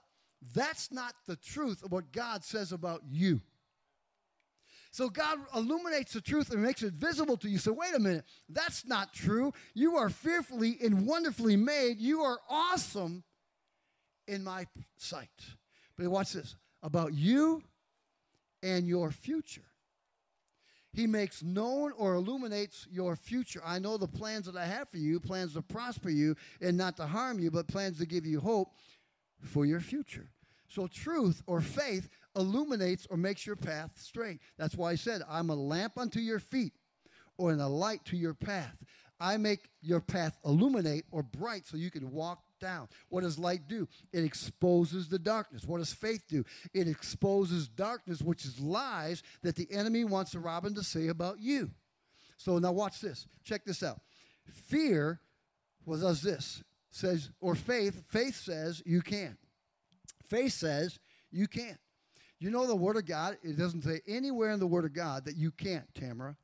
That's 0.55 0.93
not 0.93 1.15
the 1.27 1.37
truth 1.37 1.83
of 1.85 1.93
what 1.93 2.13
God 2.13 2.45
says 2.45 2.73
about 2.73 3.03
you. 3.09 3.41
So 4.97 5.11
God 5.11 5.41
illuminates 5.55 6.15
the 6.15 6.23
truth 6.23 6.51
and 6.53 6.63
makes 6.63 6.83
it 6.83 6.95
visible 6.95 7.37
to 7.37 7.51
you. 7.51 7.59
So 7.59 7.71
wait 7.75 7.95
a 7.95 7.99
minute, 7.99 8.25
that's 8.49 8.87
not 8.87 9.13
true. 9.13 9.53
You 9.75 9.97
are 9.97 10.09
fearfully 10.09 10.79
and 10.83 11.07
wonderfully 11.07 11.55
made. 11.55 11.99
You 11.99 12.23
are 12.23 12.39
awesome 12.49 13.23
in 14.27 14.43
my 14.43 14.67
sight. 14.97 15.29
But 15.99 16.09
watch 16.09 16.33
this 16.33 16.57
about 16.83 17.13
you 17.13 17.63
and 18.63 18.89
your 18.89 19.11
future. 19.11 19.67
He 20.95 21.07
makes 21.07 21.43
known 21.43 21.93
or 21.99 22.15
illuminates 22.15 22.89
your 22.91 23.17
future. 23.17 23.61
I 23.63 23.79
know 23.79 23.99
the 23.99 24.09
plans 24.09 24.47
that 24.47 24.57
I 24.57 24.65
have 24.65 24.89
for 24.89 24.97
you, 24.97 25.21
plans 25.21 25.53
to 25.53 25.61
prosper 25.61 26.09
you 26.09 26.37
and 26.63 26.75
not 26.75 26.97
to 26.97 27.07
harm 27.07 27.39
you, 27.39 27.51
but 27.51 27.69
plans 27.69 27.99
to 27.99 28.07
give 28.07 28.25
you 28.25 28.41
hope 28.41 28.71
for 29.43 29.67
your 29.67 29.81
future. 29.81 30.31
So, 30.69 30.87
truth 30.87 31.43
or 31.47 31.61
faith 31.61 32.09
illuminates 32.37 33.07
or 33.11 33.17
makes 33.17 33.47
your 33.47 33.57
path 33.57 33.93
straight. 33.97 34.41
That's 34.59 34.75
why 34.75 34.93
I 34.93 34.95
said, 34.95 35.23
I'm 35.29 35.51
a 35.51 35.55
lamp 35.55 35.99
unto 35.99 36.21
your 36.21 36.39
feet 36.39 36.73
or 37.39 37.53
in 37.53 37.61
a 37.61 37.69
light 37.69 38.05
to 38.07 38.17
your 38.17 38.35
path. 38.35 38.77
I 39.19 39.39
make 39.39 39.71
your 39.81 40.01
path 40.01 40.37
illuminate 40.45 41.07
or 41.11 41.23
bright 41.23 41.67
so 41.67 41.77
you 41.77 41.91
can 41.91 42.11
walk 42.11 42.43
down. 42.61 42.89
What 43.09 43.23
does 43.23 43.39
light 43.39 43.67
do? 43.67 43.89
It 44.13 44.25
exposes 44.25 45.09
the 45.09 45.19
darkness. 45.19 45.65
What 45.65 45.79
does 45.79 45.93
faith 45.93 46.25
do? 46.29 46.45
It 46.75 46.87
exposes 46.87 47.67
darkness, 47.67 48.21
which 48.21 48.45
is 48.45 48.61
lies 48.61 49.23
that 49.43 49.57
the 49.57 49.69
enemy 49.71 50.05
wants 50.05 50.33
to 50.33 50.41
rob 50.41 50.67
and 50.67 50.77
to 50.77 50.83
say 50.83 51.09
about 51.09 51.41
you. 51.41 51.71
So 52.37 52.59
now 52.59 52.73
watch 52.73 53.01
this. 53.01 53.27
Check 53.43 53.65
this 53.65 53.83
out. 53.83 54.01
Fear 54.45 55.21
was 55.87 56.03
does 56.03 56.21
this 56.21 56.63
says 56.97 57.31
or 57.41 57.55
faith. 57.55 58.03
Faith 58.09 58.37
says 58.37 58.83
you 58.85 59.03
can. 59.03 59.37
Faith 60.29 60.53
says 60.53 60.99
you 61.31 61.47
can't. 61.47 61.79
You 62.39 62.51
know 62.51 62.67
the 62.67 62.77
Word 62.77 62.97
of 62.97 63.07
God. 63.07 63.39
It 63.43 63.57
doesn't 63.57 63.83
say 63.83 64.01
anywhere 64.07 64.51
in 64.51 64.61
the 64.61 64.67
Word 64.67 64.85
of 64.85 64.93
God 64.93 65.25
that 65.25 65.37
you 65.37 65.51
can't, 65.51 65.87
Tamara. 65.95 66.37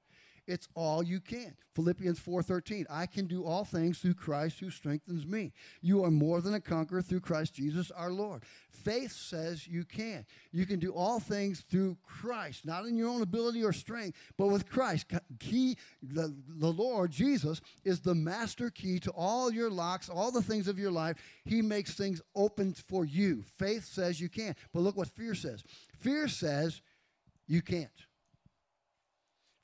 It's 0.53 0.69
all 0.75 1.03
you 1.03 1.19
can. 1.19 1.57
Philippians 1.75 2.19
4:13. 2.19 2.85
I 2.91 3.07
can 3.07 3.27
do 3.27 3.43
all 3.43 3.65
things 3.65 3.99
through 3.99 4.15
Christ 4.15 4.61
who 4.61 4.69
strengthens 4.69 5.25
me. 5.25 5.55
You 5.81 6.05
are 6.05 6.11
more 6.11 6.43
than 6.43 6.53
a 6.53 6.61
conqueror 6.61 7.01
through 7.01 7.21
Christ 7.21 7.55
Jesus 7.55 7.91
our 7.93 8.11
Lord. 8.11 8.45
Faith 8.69 9.13
says 9.13 9.67
you 9.67 9.87
can. 9.87 10.27
You 10.51 10.67
can 10.67 10.79
do 10.79 10.93
all 10.93 11.21
things 11.21 11.63
through 11.63 11.97
Christ, 12.03 12.67
not 12.67 12.85
in 12.85 12.99
your 12.99 13.09
own 13.09 13.23
ability 13.23 13.65
or 13.65 13.73
strength, 13.73 14.19
but 14.37 14.49
with 14.49 14.69
Christ. 14.69 15.07
Key 15.39 15.79
the, 16.03 16.37
the 16.47 16.71
Lord 16.71 17.11
Jesus 17.11 17.63
is 17.83 18.01
the 18.01 18.15
master 18.15 18.69
key 18.69 18.99
to 19.01 19.11
all 19.13 19.51
your 19.51 19.71
locks, 19.71 20.11
all 20.11 20.31
the 20.31 20.43
things 20.43 20.69
of 20.69 20.79
your 20.79 20.91
life. 20.91 21.17
He 21.47 21.63
makes 21.63 21.95
things 21.95 22.21
open 22.35 22.75
for 22.75 23.07
you. 23.07 23.43
Faith 23.57 23.87
says 23.87 24.21
you 24.21 24.29
can. 24.29 24.55
But 24.75 24.81
look 24.81 24.99
what 24.99 25.09
fear 25.09 25.35
says. 25.35 25.65
Fear 25.99 26.29
says 26.29 26.83
you 27.47 27.63
can't. 27.63 27.89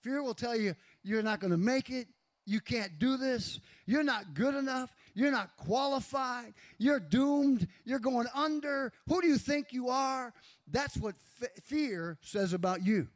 Fear 0.03 0.23
will 0.23 0.35
tell 0.35 0.57
you 0.57 0.75
you're 1.03 1.23
not 1.23 1.41
going 1.41 1.51
to 1.51 1.57
make 1.57 1.91
it. 1.91 2.09
You 2.47 2.61
can't 2.61 2.99
do 2.99 3.19
this. 3.19 3.61
You're 3.85 4.03
not 4.03 4.33
good 4.33 4.55
enough. 4.55 4.91
You're 5.15 5.31
not 5.31 5.57
qualified. 5.59 6.55
You're 6.79 7.01
doomed. 7.01 7.69
You're 7.85 7.99
going 7.99 8.27
under. 8.35 8.93
Who 9.07 9.21
do 9.21 9.29
you 9.29 9.37
think 9.37 9.73
you 9.73 9.89
are? 9.91 10.33
That's 10.71 10.97
what 10.97 11.15
f- 11.43 11.63
fear 11.65 12.17
says 12.23 12.55
about 12.55 12.83
you. 12.83 13.09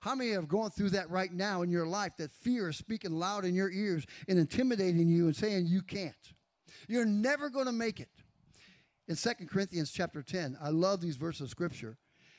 How 0.00 0.14
many 0.14 0.30
have 0.32 0.48
gone 0.48 0.70
through 0.70 0.90
that 0.90 1.10
right 1.10 1.32
now 1.32 1.62
in 1.62 1.70
your 1.70 1.86
life 1.86 2.12
that 2.18 2.30
fear 2.30 2.68
is 2.68 2.76
speaking 2.76 3.12
loud 3.12 3.44
in 3.44 3.54
your 3.54 3.70
ears 3.70 4.04
and 4.28 4.38
intimidating 4.38 5.08
you 5.08 5.26
and 5.26 5.34
saying 5.34 5.66
you 5.66 5.82
can't? 5.82 6.14
You're 6.88 7.06
never 7.06 7.50
going 7.50 7.66
to 7.66 7.72
make 7.72 8.00
it. 8.00 8.10
In 9.08 9.16
2 9.16 9.30
Corinthians 9.50 9.90
chapter 9.90 10.22
10, 10.22 10.58
I 10.60 10.68
love 10.68 11.00
these 11.00 11.16
verses 11.16 11.42
of 11.42 11.50
scripture. 11.50 11.96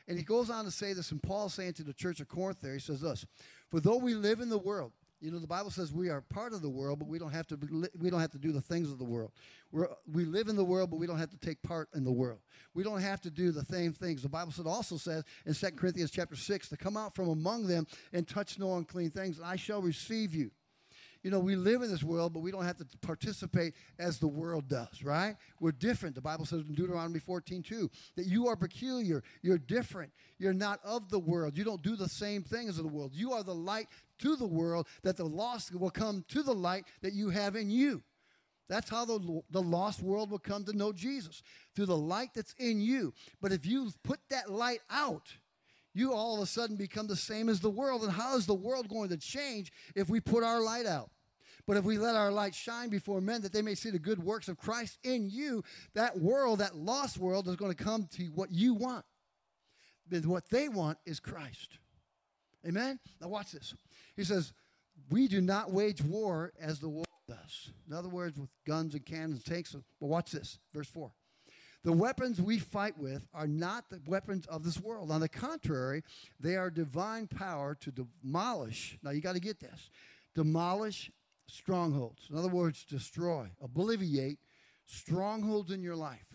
And 0.09 0.17
he 0.17 0.23
goes 0.23 0.49
on 0.49 0.65
to 0.65 0.71
say 0.71 0.93
this, 0.93 1.11
and 1.11 1.21
Paul's 1.21 1.53
saying 1.53 1.73
to 1.73 1.83
the 1.83 1.93
church 1.93 2.19
of 2.19 2.27
Corinth 2.27 2.61
there, 2.61 2.73
he 2.73 2.79
says 2.79 2.99
this 3.01 3.25
For 3.69 3.79
though 3.79 3.97
we 3.97 4.15
live 4.15 4.41
in 4.41 4.49
the 4.49 4.57
world, 4.57 4.91
you 5.21 5.29
know, 5.31 5.37
the 5.37 5.47
Bible 5.47 5.69
says 5.69 5.91
we 5.91 6.09
are 6.09 6.21
part 6.21 6.53
of 6.53 6.63
the 6.63 6.69
world, 6.69 6.97
but 6.97 7.07
we 7.07 7.19
don't 7.19 7.31
have 7.31 7.45
to, 7.47 7.59
we 7.99 8.09
don't 8.09 8.19
have 8.19 8.31
to 8.31 8.39
do 8.39 8.51
the 8.51 8.61
things 8.61 8.91
of 8.91 8.97
the 8.97 9.03
world. 9.03 9.31
We're, 9.71 9.87
we 10.11 10.25
live 10.25 10.47
in 10.47 10.55
the 10.55 10.63
world, 10.63 10.89
but 10.89 10.97
we 10.97 11.05
don't 11.05 11.19
have 11.19 11.29
to 11.29 11.37
take 11.37 11.61
part 11.61 11.89
in 11.93 12.03
the 12.03 12.11
world. 12.11 12.39
We 12.73 12.83
don't 12.83 13.01
have 13.01 13.21
to 13.21 13.29
do 13.29 13.51
the 13.51 13.63
same 13.65 13.93
things. 13.93 14.23
The 14.23 14.29
Bible 14.29 14.51
said, 14.51 14.65
also 14.65 14.97
says 14.97 15.25
in 15.45 15.53
2 15.53 15.71
Corinthians 15.71 16.09
chapter 16.09 16.35
6 16.35 16.69
to 16.69 16.77
come 16.77 16.97
out 16.97 17.13
from 17.13 17.29
among 17.29 17.67
them 17.67 17.85
and 18.11 18.27
touch 18.27 18.57
no 18.57 18.77
unclean 18.77 19.11
things, 19.11 19.37
and 19.37 19.45
I 19.45 19.57
shall 19.57 19.81
receive 19.81 20.33
you 20.33 20.49
you 21.23 21.31
know, 21.31 21.39
we 21.39 21.55
live 21.55 21.81
in 21.81 21.91
this 21.91 22.03
world, 22.03 22.33
but 22.33 22.39
we 22.39 22.51
don't 22.51 22.63
have 22.63 22.77
to 22.77 22.85
participate 23.01 23.73
as 23.97 24.19
the 24.19 24.27
world 24.27 24.69
does, 24.69 25.03
right? 25.03 25.35
We're 25.59 25.73
different. 25.73 26.15
The 26.15 26.21
Bible 26.21 26.45
says 26.45 26.63
in 26.67 26.75
Deuteronomy 26.75 27.19
14, 27.19 27.61
2, 27.61 27.91
that 28.15 28.25
you 28.25 28.47
are 28.47 28.55
peculiar. 28.55 29.23
You're 29.41 29.57
different. 29.57 30.11
You're 30.37 30.53
not 30.53 30.79
of 30.83 31.09
the 31.09 31.19
world. 31.19 31.57
You 31.57 31.65
don't 31.65 31.81
do 31.81 31.95
the 31.95 32.07
same 32.07 32.43
things 32.43 32.71
as 32.71 32.77
the 32.77 32.87
world. 32.87 33.11
You 33.13 33.33
are 33.33 33.43
the 33.43 33.55
light 33.55 33.87
to 34.19 34.35
the 34.35 34.47
world, 34.47 34.87
that 35.03 35.17
the 35.17 35.25
lost 35.25 35.73
will 35.73 35.89
come 35.89 36.23
to 36.29 36.43
the 36.43 36.53
light 36.53 36.85
that 37.01 37.13
you 37.13 37.29
have 37.29 37.55
in 37.55 37.69
you. 37.69 38.01
That's 38.69 38.89
how 38.89 39.03
the, 39.03 39.41
the 39.49 39.61
lost 39.61 40.01
world 40.01 40.29
will 40.29 40.39
come 40.39 40.63
to 40.65 40.77
know 40.77 40.93
Jesus, 40.93 41.41
through 41.75 41.87
the 41.87 41.97
light 41.97 42.29
that's 42.35 42.53
in 42.59 42.79
you. 42.79 43.13
But 43.41 43.51
if 43.51 43.65
you 43.65 43.91
put 44.03 44.19
that 44.29 44.51
light 44.51 44.81
out, 44.91 45.33
you 45.93 46.13
all 46.13 46.35
of 46.35 46.41
a 46.41 46.45
sudden 46.45 46.75
become 46.75 47.07
the 47.07 47.15
same 47.15 47.49
as 47.49 47.59
the 47.59 47.69
world. 47.69 48.03
And 48.03 48.11
how 48.11 48.35
is 48.37 48.45
the 48.45 48.53
world 48.53 48.89
going 48.89 49.09
to 49.09 49.17
change 49.17 49.71
if 49.95 50.09
we 50.09 50.19
put 50.19 50.43
our 50.43 50.61
light 50.61 50.85
out? 50.85 51.09
But 51.67 51.77
if 51.77 51.83
we 51.83 51.97
let 51.97 52.15
our 52.15 52.31
light 52.31 52.55
shine 52.55 52.89
before 52.89 53.21
men 53.21 53.41
that 53.41 53.53
they 53.53 53.61
may 53.61 53.75
see 53.75 53.91
the 53.91 53.99
good 53.99 54.23
works 54.23 54.47
of 54.47 54.57
Christ 54.57 54.97
in 55.03 55.29
you, 55.29 55.63
that 55.93 56.17
world, 56.17 56.59
that 56.59 56.75
lost 56.75 57.17
world, 57.17 57.47
is 57.47 57.55
going 57.55 57.73
to 57.73 57.83
come 57.83 58.07
to 58.13 58.23
what 58.33 58.51
you 58.51 58.73
want. 58.73 59.05
But 60.09 60.25
what 60.25 60.49
they 60.49 60.67
want 60.67 60.97
is 61.05 61.19
Christ. 61.19 61.77
Amen? 62.67 62.99
Now, 63.21 63.27
watch 63.27 63.51
this. 63.51 63.73
He 64.15 64.23
says, 64.23 64.53
We 65.11 65.27
do 65.27 65.41
not 65.41 65.71
wage 65.71 66.01
war 66.01 66.51
as 66.59 66.79
the 66.79 66.89
world 66.89 67.05
does. 67.27 67.71
In 67.87 67.95
other 67.95 68.09
words, 68.09 68.39
with 68.39 68.49
guns 68.65 68.95
and 68.95 69.05
cannons 69.05 69.35
and 69.35 69.45
tanks. 69.45 69.75
But 69.99 70.07
watch 70.07 70.31
this, 70.31 70.57
verse 70.73 70.87
4. 70.87 71.11
The 71.83 71.93
weapons 71.93 72.41
we 72.41 72.59
fight 72.59 72.97
with 72.97 73.25
are 73.33 73.47
not 73.47 73.89
the 73.89 74.01
weapons 74.05 74.45
of 74.47 74.63
this 74.63 74.79
world. 74.79 75.11
On 75.11 75.21
the 75.21 75.29
contrary, 75.29 76.03
they 76.39 76.57
are 76.57 76.69
divine 76.69 77.27
power 77.27 77.75
to 77.81 77.91
demolish. 77.91 78.97
Now 79.01 79.11
you 79.11 79.21
got 79.21 79.35
to 79.35 79.39
get 79.39 79.59
this 79.59 79.89
demolish 80.35 81.11
strongholds. 81.47 82.27
In 82.29 82.37
other 82.37 82.49
words, 82.49 82.85
destroy, 82.85 83.49
obliviate 83.61 84.37
strongholds 84.85 85.71
in 85.71 85.81
your 85.81 85.95
life. 85.95 86.25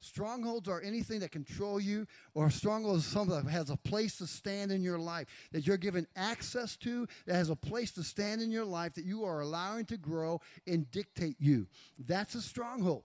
Strongholds 0.00 0.68
are 0.68 0.80
anything 0.82 1.18
that 1.20 1.32
control 1.32 1.80
you, 1.80 2.06
or 2.34 2.48
strongholds 2.48 3.04
is 3.04 3.10
something 3.10 3.34
that 3.34 3.50
has 3.50 3.70
a 3.70 3.76
place 3.76 4.16
to 4.18 4.26
stand 4.26 4.70
in 4.70 4.82
your 4.82 4.98
life, 4.98 5.26
that 5.50 5.66
you're 5.66 5.76
given 5.76 6.06
access 6.14 6.76
to, 6.76 7.08
that 7.26 7.34
has 7.34 7.50
a 7.50 7.56
place 7.56 7.90
to 7.92 8.04
stand 8.04 8.40
in 8.40 8.52
your 8.52 8.64
life, 8.64 8.94
that 8.94 9.04
you 9.04 9.24
are 9.24 9.40
allowing 9.40 9.84
to 9.86 9.96
grow 9.96 10.40
and 10.66 10.88
dictate 10.92 11.36
you. 11.40 11.66
That's 11.98 12.36
a 12.36 12.42
stronghold. 12.42 13.02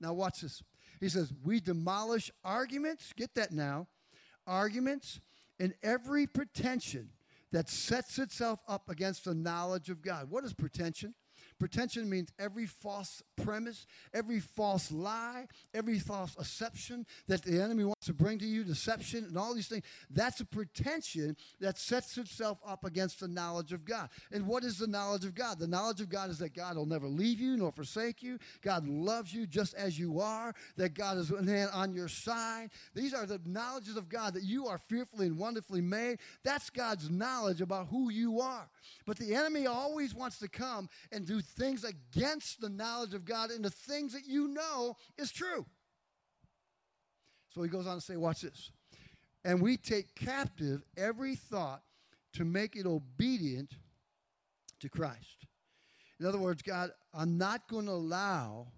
Now, 0.00 0.12
watch 0.12 0.42
this. 0.42 0.62
He 1.00 1.08
says, 1.08 1.32
We 1.44 1.60
demolish 1.60 2.30
arguments, 2.44 3.12
get 3.16 3.34
that 3.34 3.52
now, 3.52 3.88
arguments 4.46 5.20
and 5.60 5.74
every 5.82 6.26
pretension 6.26 7.10
that 7.52 7.68
sets 7.68 8.18
itself 8.18 8.60
up 8.68 8.88
against 8.88 9.24
the 9.24 9.34
knowledge 9.34 9.90
of 9.90 10.02
God. 10.02 10.30
What 10.30 10.44
is 10.44 10.52
pretension? 10.52 11.14
Pretension 11.58 12.08
means 12.08 12.30
every 12.38 12.66
false 12.66 13.22
premise, 13.36 13.86
every 14.14 14.40
false 14.40 14.92
lie, 14.92 15.46
every 15.74 15.98
false 15.98 16.34
deception 16.34 17.04
that 17.26 17.42
the 17.42 17.60
enemy 17.60 17.84
wants 17.84 18.06
to 18.06 18.14
bring 18.14 18.38
to 18.38 18.46
you, 18.46 18.64
deception 18.64 19.24
and 19.24 19.36
all 19.36 19.54
these 19.54 19.68
things. 19.68 19.84
That's 20.10 20.40
a 20.40 20.44
pretension 20.44 21.36
that 21.60 21.78
sets 21.78 22.16
itself 22.16 22.58
up 22.66 22.84
against 22.84 23.20
the 23.20 23.28
knowledge 23.28 23.72
of 23.72 23.84
God. 23.84 24.08
And 24.30 24.46
what 24.46 24.64
is 24.64 24.78
the 24.78 24.86
knowledge 24.86 25.24
of 25.24 25.34
God? 25.34 25.58
The 25.58 25.66
knowledge 25.66 26.00
of 26.00 26.08
God 26.08 26.30
is 26.30 26.38
that 26.38 26.54
God 26.54 26.76
will 26.76 26.86
never 26.86 27.08
leave 27.08 27.40
you 27.40 27.56
nor 27.56 27.72
forsake 27.72 28.22
you. 28.22 28.38
God 28.62 28.86
loves 28.86 29.34
you 29.34 29.46
just 29.46 29.74
as 29.74 29.98
you 29.98 30.20
are, 30.20 30.54
that 30.76 30.94
God 30.94 31.18
is 31.18 31.32
on 31.32 31.94
your 31.94 32.08
side. 32.08 32.70
These 32.94 33.14
are 33.14 33.26
the 33.26 33.40
knowledges 33.44 33.96
of 33.96 34.08
God 34.08 34.34
that 34.34 34.44
you 34.44 34.66
are 34.66 34.78
fearfully 34.78 35.26
and 35.26 35.38
wonderfully 35.38 35.80
made. 35.80 36.18
That's 36.44 36.70
God's 36.70 37.10
knowledge 37.10 37.60
about 37.60 37.88
who 37.88 38.10
you 38.10 38.40
are. 38.40 38.68
But 39.06 39.16
the 39.18 39.34
enemy 39.34 39.66
always 39.66 40.14
wants 40.14 40.38
to 40.38 40.48
come 40.48 40.88
and 41.12 41.26
do 41.26 41.40
things 41.40 41.84
against 41.84 42.60
the 42.60 42.68
knowledge 42.68 43.14
of 43.14 43.24
God 43.24 43.50
and 43.50 43.64
the 43.64 43.70
things 43.70 44.12
that 44.12 44.26
you 44.26 44.48
know 44.48 44.96
is 45.16 45.32
true. 45.32 45.66
So 47.50 47.62
he 47.62 47.68
goes 47.68 47.86
on 47.86 47.96
to 47.96 48.00
say, 48.00 48.16
watch 48.16 48.42
this. 48.42 48.70
And 49.44 49.62
we 49.62 49.76
take 49.76 50.14
captive 50.14 50.82
every 50.96 51.34
thought 51.34 51.82
to 52.34 52.44
make 52.44 52.76
it 52.76 52.86
obedient 52.86 53.74
to 54.80 54.88
Christ. 54.88 55.46
In 56.20 56.26
other 56.26 56.38
words, 56.38 56.62
God, 56.62 56.90
I'm 57.14 57.38
not 57.38 57.68
going 57.68 57.86
to 57.86 57.92
allow 57.92 58.68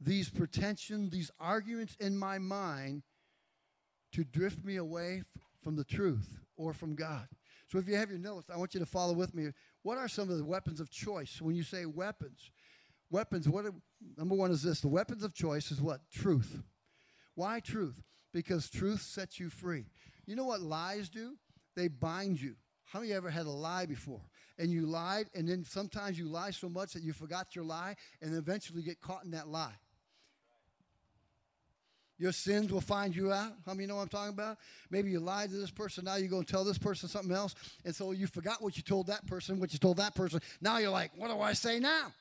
these 0.00 0.28
pretensions, 0.28 1.10
these 1.10 1.30
arguments 1.38 1.96
in 2.00 2.16
my 2.16 2.38
mind 2.38 3.02
to 4.12 4.24
drift 4.24 4.64
me 4.64 4.76
away 4.76 5.22
from 5.62 5.76
the 5.76 5.84
truth 5.84 6.38
or 6.56 6.72
from 6.72 6.94
God. 6.94 7.26
So 7.66 7.78
if 7.78 7.88
you 7.88 7.96
have 7.96 8.10
your 8.10 8.18
notes, 8.18 8.50
I 8.52 8.56
want 8.56 8.74
you 8.74 8.80
to 8.80 8.86
follow 8.86 9.14
with 9.14 9.34
me. 9.34 9.48
What 9.82 9.98
are 9.98 10.08
some 10.08 10.30
of 10.30 10.38
the 10.38 10.44
weapons 10.44 10.80
of 10.80 10.90
choice? 10.90 11.40
When 11.40 11.56
you 11.56 11.62
say 11.62 11.86
weapons, 11.86 12.50
weapons, 13.10 13.48
what 13.48 13.66
are, 13.66 13.74
number 14.16 14.34
one 14.34 14.50
is 14.50 14.62
this 14.62 14.80
the 14.80 14.88
weapons 14.88 15.24
of 15.24 15.34
choice 15.34 15.70
is 15.70 15.80
what? 15.80 16.00
Truth. 16.10 16.62
Why 17.34 17.60
truth? 17.60 18.02
Because 18.32 18.68
truth 18.68 19.02
sets 19.02 19.40
you 19.40 19.50
free. 19.50 19.86
You 20.26 20.36
know 20.36 20.44
what 20.44 20.60
lies 20.60 21.08
do? 21.08 21.36
They 21.76 21.88
bind 21.88 22.40
you. 22.40 22.54
How 22.84 23.00
many 23.00 23.12
ever 23.12 23.30
had 23.30 23.46
a 23.46 23.50
lie 23.50 23.86
before? 23.86 24.20
And 24.58 24.70
you 24.70 24.86
lied, 24.86 25.26
and 25.34 25.48
then 25.48 25.64
sometimes 25.64 26.18
you 26.18 26.28
lie 26.28 26.52
so 26.52 26.68
much 26.68 26.92
that 26.92 27.02
you 27.02 27.12
forgot 27.12 27.56
your 27.56 27.64
lie, 27.64 27.96
and 28.22 28.34
eventually 28.34 28.82
get 28.82 29.00
caught 29.00 29.24
in 29.24 29.32
that 29.32 29.48
lie. 29.48 29.74
Your 32.18 32.32
sins 32.32 32.72
will 32.72 32.80
find 32.80 33.14
you 33.14 33.32
out. 33.32 33.52
How 33.66 33.74
many 33.74 33.86
know 33.86 33.96
what 33.96 34.02
I'm 34.02 34.08
talking 34.08 34.34
about? 34.34 34.58
Maybe 34.90 35.10
you 35.10 35.20
lied 35.20 35.50
to 35.50 35.56
this 35.56 35.70
person, 35.70 36.04
now 36.04 36.16
you 36.16 36.28
go 36.28 36.38
and 36.38 36.46
tell 36.46 36.64
this 36.64 36.78
person 36.78 37.08
something 37.08 37.34
else, 37.34 37.54
and 37.84 37.94
so 37.94 38.12
you 38.12 38.26
forgot 38.26 38.62
what 38.62 38.76
you 38.76 38.82
told 38.82 39.08
that 39.08 39.26
person, 39.26 39.58
what 39.58 39.72
you 39.72 39.78
told 39.78 39.96
that 39.96 40.14
person. 40.14 40.40
Now 40.60 40.78
you're 40.78 40.90
like, 40.90 41.10
what 41.16 41.28
do 41.28 41.40
I 41.40 41.52
say 41.54 41.80
now? 41.80 42.12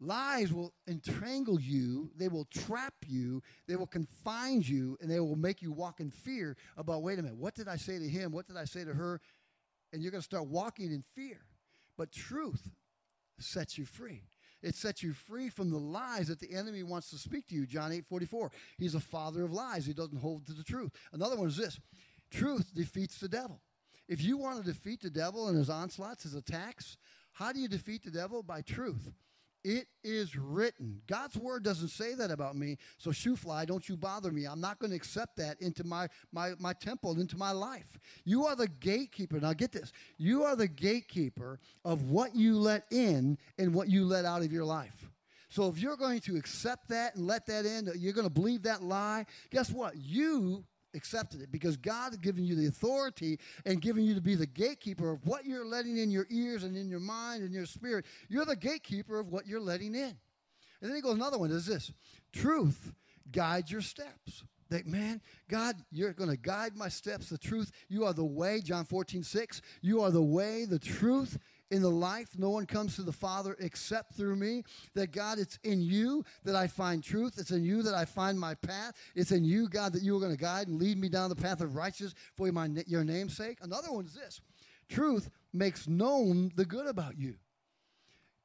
Lies 0.00 0.52
will 0.52 0.74
entangle 0.88 1.60
you, 1.60 2.10
they 2.16 2.28
will 2.28 2.46
trap 2.46 2.94
you, 3.06 3.42
they 3.68 3.76
will 3.76 3.86
confine 3.86 4.60
you, 4.60 4.98
and 5.00 5.10
they 5.10 5.20
will 5.20 5.36
make 5.36 5.62
you 5.62 5.70
walk 5.72 6.00
in 6.00 6.10
fear 6.10 6.56
about 6.76 7.02
wait 7.02 7.18
a 7.18 7.22
minute, 7.22 7.38
what 7.38 7.54
did 7.54 7.68
I 7.68 7.76
say 7.76 7.98
to 7.98 8.08
him? 8.08 8.32
What 8.32 8.46
did 8.46 8.56
I 8.56 8.64
say 8.64 8.84
to 8.84 8.92
her? 8.92 9.20
And 9.92 10.02
you're 10.02 10.10
going 10.10 10.20
to 10.20 10.24
start 10.24 10.46
walking 10.48 10.92
in 10.92 11.04
fear. 11.14 11.38
But 11.96 12.10
truth 12.10 12.70
sets 13.38 13.78
you 13.78 13.84
free. 13.84 14.24
It 14.64 14.74
sets 14.74 15.02
you 15.02 15.12
free 15.12 15.50
from 15.50 15.70
the 15.70 15.78
lies 15.78 16.28
that 16.28 16.40
the 16.40 16.54
enemy 16.54 16.82
wants 16.82 17.10
to 17.10 17.18
speak 17.18 17.46
to 17.48 17.54
you. 17.54 17.66
John 17.66 17.92
8 17.92 18.06
44. 18.06 18.50
He's 18.78 18.94
a 18.94 19.00
father 19.00 19.44
of 19.44 19.52
lies. 19.52 19.84
He 19.84 19.92
doesn't 19.92 20.16
hold 20.16 20.46
to 20.46 20.54
the 20.54 20.64
truth. 20.64 20.90
Another 21.12 21.36
one 21.36 21.48
is 21.48 21.56
this 21.58 21.78
truth 22.30 22.74
defeats 22.74 23.18
the 23.18 23.28
devil. 23.28 23.60
If 24.08 24.22
you 24.22 24.38
want 24.38 24.58
to 24.58 24.64
defeat 24.64 25.02
the 25.02 25.10
devil 25.10 25.48
and 25.48 25.56
his 25.56 25.68
onslaughts, 25.68 26.22
his 26.22 26.34
attacks, 26.34 26.96
how 27.32 27.52
do 27.52 27.60
you 27.60 27.68
defeat 27.68 28.04
the 28.04 28.10
devil? 28.10 28.42
By 28.42 28.62
truth. 28.62 29.12
It 29.64 29.86
is 30.02 30.36
written. 30.36 31.00
God's 31.08 31.38
word 31.38 31.64
doesn't 31.64 31.88
say 31.88 32.14
that 32.14 32.30
about 32.30 32.54
me. 32.54 32.76
So, 32.98 33.12
shoo 33.12 33.34
fly, 33.34 33.64
don't 33.64 33.88
you 33.88 33.96
bother 33.96 34.30
me. 34.30 34.44
I'm 34.44 34.60
not 34.60 34.78
going 34.78 34.90
to 34.90 34.96
accept 34.96 35.36
that 35.38 35.60
into 35.62 35.84
my, 35.84 36.08
my, 36.32 36.52
my 36.58 36.74
temple, 36.74 37.18
into 37.18 37.38
my 37.38 37.50
life. 37.50 37.98
You 38.26 38.44
are 38.44 38.54
the 38.54 38.68
gatekeeper. 38.68 39.40
Now, 39.40 39.54
get 39.54 39.72
this. 39.72 39.90
You 40.18 40.44
are 40.44 40.54
the 40.54 40.68
gatekeeper 40.68 41.58
of 41.82 42.10
what 42.10 42.36
you 42.36 42.58
let 42.58 42.84
in 42.90 43.38
and 43.58 43.74
what 43.74 43.88
you 43.88 44.04
let 44.04 44.26
out 44.26 44.42
of 44.42 44.52
your 44.52 44.66
life. 44.66 45.10
So, 45.48 45.68
if 45.68 45.78
you're 45.78 45.96
going 45.96 46.20
to 46.20 46.36
accept 46.36 46.88
that 46.90 47.14
and 47.16 47.26
let 47.26 47.46
that 47.46 47.64
in, 47.64 47.90
you're 47.96 48.12
going 48.12 48.28
to 48.28 48.32
believe 48.32 48.64
that 48.64 48.82
lie, 48.82 49.24
guess 49.50 49.70
what? 49.70 49.96
You 49.96 50.64
accepted 50.94 51.42
it 51.42 51.50
because 51.50 51.76
God 51.76 52.10
has 52.10 52.18
given 52.18 52.44
you 52.44 52.54
the 52.54 52.66
authority 52.66 53.38
and 53.64 53.80
given 53.80 54.04
you 54.04 54.14
to 54.14 54.20
be 54.20 54.34
the 54.34 54.46
gatekeeper 54.46 55.10
of 55.10 55.26
what 55.26 55.44
you're 55.44 55.66
letting 55.66 55.98
in 55.98 56.10
your 56.10 56.26
ears 56.30 56.64
and 56.64 56.76
in 56.76 56.88
your 56.88 57.00
mind 57.00 57.42
and 57.42 57.52
your 57.52 57.66
spirit. 57.66 58.06
You're 58.28 58.44
the 58.44 58.56
gatekeeper 58.56 59.18
of 59.18 59.28
what 59.28 59.46
you're 59.46 59.60
letting 59.60 59.94
in. 59.94 60.16
And 60.80 60.90
then 60.90 60.94
he 60.94 61.00
goes, 61.02 61.14
another 61.14 61.38
one 61.38 61.50
is 61.50 61.66
this 61.66 61.92
truth 62.32 62.92
guides 63.30 63.70
your 63.70 63.80
steps. 63.80 64.44
That 64.70 64.86
man, 64.86 65.20
God, 65.48 65.76
you're 65.92 66.14
going 66.14 66.30
to 66.30 66.36
guide 66.36 66.74
my 66.74 66.88
steps. 66.88 67.28
The 67.28 67.38
truth, 67.38 67.70
you 67.88 68.06
are 68.06 68.14
the 68.14 68.24
way, 68.24 68.60
John 68.60 68.84
14, 68.84 69.22
6. 69.22 69.60
You 69.82 70.00
are 70.02 70.10
the 70.10 70.22
way, 70.22 70.64
the 70.64 70.78
truth, 70.78 71.38
in 71.70 71.82
the 71.82 71.90
life. 71.90 72.30
No 72.38 72.50
one 72.50 72.66
comes 72.66 72.96
to 72.96 73.02
the 73.02 73.12
Father 73.12 73.56
except 73.60 74.14
through 74.14 74.36
me. 74.36 74.64
That 74.94 75.12
God, 75.12 75.38
it's 75.38 75.58
in 75.64 75.82
you 75.82 76.24
that 76.44 76.56
I 76.56 76.66
find 76.66 77.02
truth. 77.02 77.34
It's 77.38 77.50
in 77.50 77.64
you 77.64 77.82
that 77.82 77.94
I 77.94 78.04
find 78.04 78.38
my 78.38 78.54
path. 78.54 78.94
It's 79.14 79.32
in 79.32 79.44
you, 79.44 79.68
God, 79.68 79.92
that 79.92 80.02
you 80.02 80.16
are 80.16 80.20
going 80.20 80.32
to 80.32 80.38
guide 80.38 80.68
and 80.68 80.80
lead 80.80 80.98
me 80.98 81.08
down 81.08 81.28
the 81.28 81.36
path 81.36 81.60
of 81.60 81.76
righteousness 81.76 82.14
for 82.36 82.50
my, 82.52 82.68
your 82.86 83.04
name's 83.04 83.36
sake. 83.36 83.58
Another 83.62 83.92
one 83.92 84.04
is 84.04 84.14
this 84.14 84.40
truth 84.88 85.30
makes 85.52 85.88
known 85.88 86.52
the 86.56 86.64
good 86.64 86.86
about 86.86 87.18
you. 87.18 87.34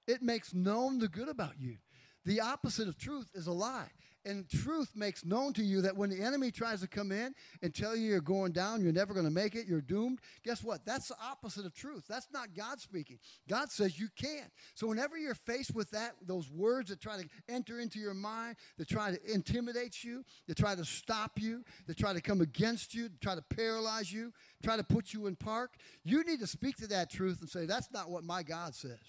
It 0.07 0.21
makes 0.21 0.53
known 0.53 0.99
the 0.99 1.07
good 1.07 1.29
about 1.29 1.59
you. 1.59 1.77
The 2.25 2.41
opposite 2.41 2.87
of 2.87 2.97
truth 2.97 3.29
is 3.33 3.47
a 3.47 3.51
lie. 3.51 3.89
And 4.25 4.49
truth 4.49 4.91
makes 4.95 5.23
known 5.23 5.53
to 5.53 5.63
you 5.63 5.81
that 5.81 5.95
when 5.95 6.09
the 6.09 6.21
enemy 6.21 6.51
tries 6.51 6.81
to 6.81 6.87
come 6.87 7.11
in 7.11 7.33
and 7.61 7.73
tell 7.73 7.95
you 7.95 8.09
you're 8.09 8.19
going 8.19 8.51
down, 8.51 8.83
you're 8.83 8.91
never 8.91 9.13
going 9.13 9.25
to 9.25 9.31
make 9.31 9.55
it, 9.55 9.65
you're 9.65 9.81
doomed, 9.81 10.19
guess 10.43 10.61
what? 10.61 10.85
That's 10.85 11.07
the 11.07 11.15
opposite 11.23 11.65
of 11.65 11.73
truth. 11.73 12.03
That's 12.07 12.27
not 12.33 12.53
God 12.53 12.81
speaking. 12.81 13.17
God 13.47 13.71
says 13.71 13.97
you 13.97 14.09
can't. 14.17 14.51
So 14.75 14.87
whenever 14.87 15.17
you're 15.17 15.35
faced 15.35 15.73
with 15.73 15.89
that, 15.91 16.15
those 16.21 16.51
words 16.51 16.89
that 16.89 16.99
try 16.99 17.17
to 17.17 17.27
enter 17.47 17.79
into 17.79 17.97
your 17.97 18.13
mind, 18.13 18.57
that 18.77 18.89
try 18.89 19.11
to 19.11 19.33
intimidate 19.33 20.03
you, 20.03 20.25
that 20.47 20.57
try 20.57 20.75
to 20.75 20.83
stop 20.83 21.39
you, 21.39 21.63
that 21.87 21.97
try 21.97 22.11
to 22.11 22.21
come 22.21 22.41
against 22.41 22.93
you, 22.93 23.09
try 23.21 23.35
to 23.35 23.43
paralyze 23.55 24.11
you, 24.11 24.33
try 24.61 24.75
to 24.75 24.83
put 24.83 25.13
you 25.13 25.27
in 25.27 25.35
park, 25.37 25.75
you 26.03 26.25
need 26.25 26.39
to 26.41 26.47
speak 26.47 26.75
to 26.77 26.87
that 26.87 27.09
truth 27.09 27.39
and 27.39 27.49
say, 27.49 27.65
that's 27.65 27.89
not 27.93 28.09
what 28.09 28.25
my 28.25 28.43
God 28.43 28.75
says. 28.75 28.99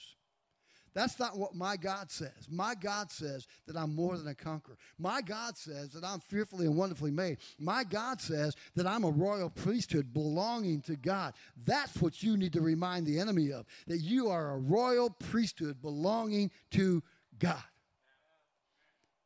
That's 0.94 1.18
not 1.18 1.38
what 1.38 1.54
my 1.54 1.76
God 1.76 2.10
says. 2.10 2.48
My 2.50 2.74
God 2.74 3.12
says 3.12 3.46
that 3.66 3.76
I'm 3.76 3.94
more 3.94 4.16
than 4.16 4.26
a 4.26 4.34
conqueror. 4.34 4.76
My 4.98 5.22
God 5.22 5.56
says 5.56 5.90
that 5.90 6.04
I'm 6.04 6.20
fearfully 6.20 6.66
and 6.66 6.76
wonderfully 6.76 7.12
made. 7.12 7.38
My 7.58 7.84
God 7.84 8.20
says 8.20 8.56
that 8.74 8.86
I'm 8.86 9.04
a 9.04 9.10
royal 9.10 9.50
priesthood 9.50 10.12
belonging 10.12 10.80
to 10.82 10.96
God. 10.96 11.34
That's 11.64 12.00
what 12.00 12.22
you 12.22 12.36
need 12.36 12.52
to 12.54 12.60
remind 12.60 13.06
the 13.06 13.20
enemy 13.20 13.52
of 13.52 13.66
that 13.86 13.98
you 13.98 14.28
are 14.28 14.52
a 14.52 14.58
royal 14.58 15.10
priesthood 15.10 15.80
belonging 15.80 16.50
to 16.72 17.02
God. 17.38 17.62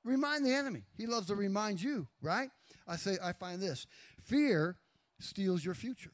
Remind 0.04 0.44
the 0.44 0.52
enemy. 0.52 0.83
He 0.99 1.06
loves 1.06 1.28
to 1.28 1.35
remind 1.35 1.80
you, 1.80 2.06
right? 2.21 2.50
I 2.87 2.97
say, 2.97 3.16
I 3.23 3.33
find 3.33 3.61
this 3.61 3.87
fear 4.23 4.76
steals 5.18 5.64
your 5.64 5.75
future 5.75 6.12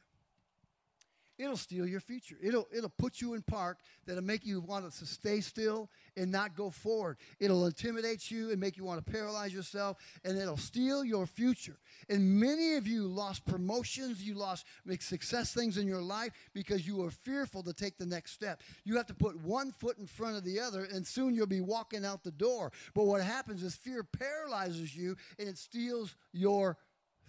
it'll 1.41 1.57
steal 1.57 1.87
your 1.87 1.99
future. 1.99 2.37
It'll, 2.41 2.67
it'll 2.75 2.89
put 2.89 3.19
you 3.19 3.33
in 3.33 3.41
park 3.41 3.79
that'll 4.05 4.23
make 4.23 4.45
you 4.45 4.61
want 4.61 4.91
to 4.91 5.05
stay 5.05 5.41
still 5.41 5.89
and 6.15 6.31
not 6.31 6.55
go 6.55 6.69
forward. 6.69 7.17
It'll 7.39 7.65
intimidate 7.65 8.29
you 8.29 8.51
and 8.51 8.59
make 8.59 8.77
you 8.77 8.83
want 8.83 9.03
to 9.03 9.11
paralyze 9.11 9.53
yourself, 9.53 9.97
and 10.23 10.37
it'll 10.37 10.57
steal 10.57 11.03
your 11.03 11.25
future. 11.25 11.77
And 12.09 12.39
many 12.39 12.75
of 12.75 12.87
you 12.87 13.07
lost 13.07 13.45
promotions, 13.45 14.21
you 14.21 14.35
lost 14.35 14.65
success 14.99 15.53
things 15.53 15.77
in 15.77 15.87
your 15.87 16.01
life 16.01 16.31
because 16.53 16.85
you 16.85 16.97
were 16.97 17.11
fearful 17.11 17.63
to 17.63 17.73
take 17.73 17.97
the 17.97 18.05
next 18.05 18.33
step. 18.33 18.61
You 18.83 18.97
have 18.97 19.07
to 19.07 19.13
put 19.13 19.39
one 19.41 19.71
foot 19.71 19.97
in 19.97 20.07
front 20.07 20.37
of 20.37 20.43
the 20.43 20.59
other, 20.59 20.83
and 20.83 21.05
soon 21.05 21.33
you'll 21.33 21.47
be 21.47 21.61
walking 21.61 22.05
out 22.05 22.23
the 22.23 22.31
door. 22.31 22.71
But 22.93 23.05
what 23.05 23.21
happens 23.21 23.63
is 23.63 23.75
fear 23.75 24.03
paralyzes 24.03 24.95
you 24.95 25.15
and 25.39 25.47
it 25.47 25.57
steals 25.57 26.15
your 26.33 26.77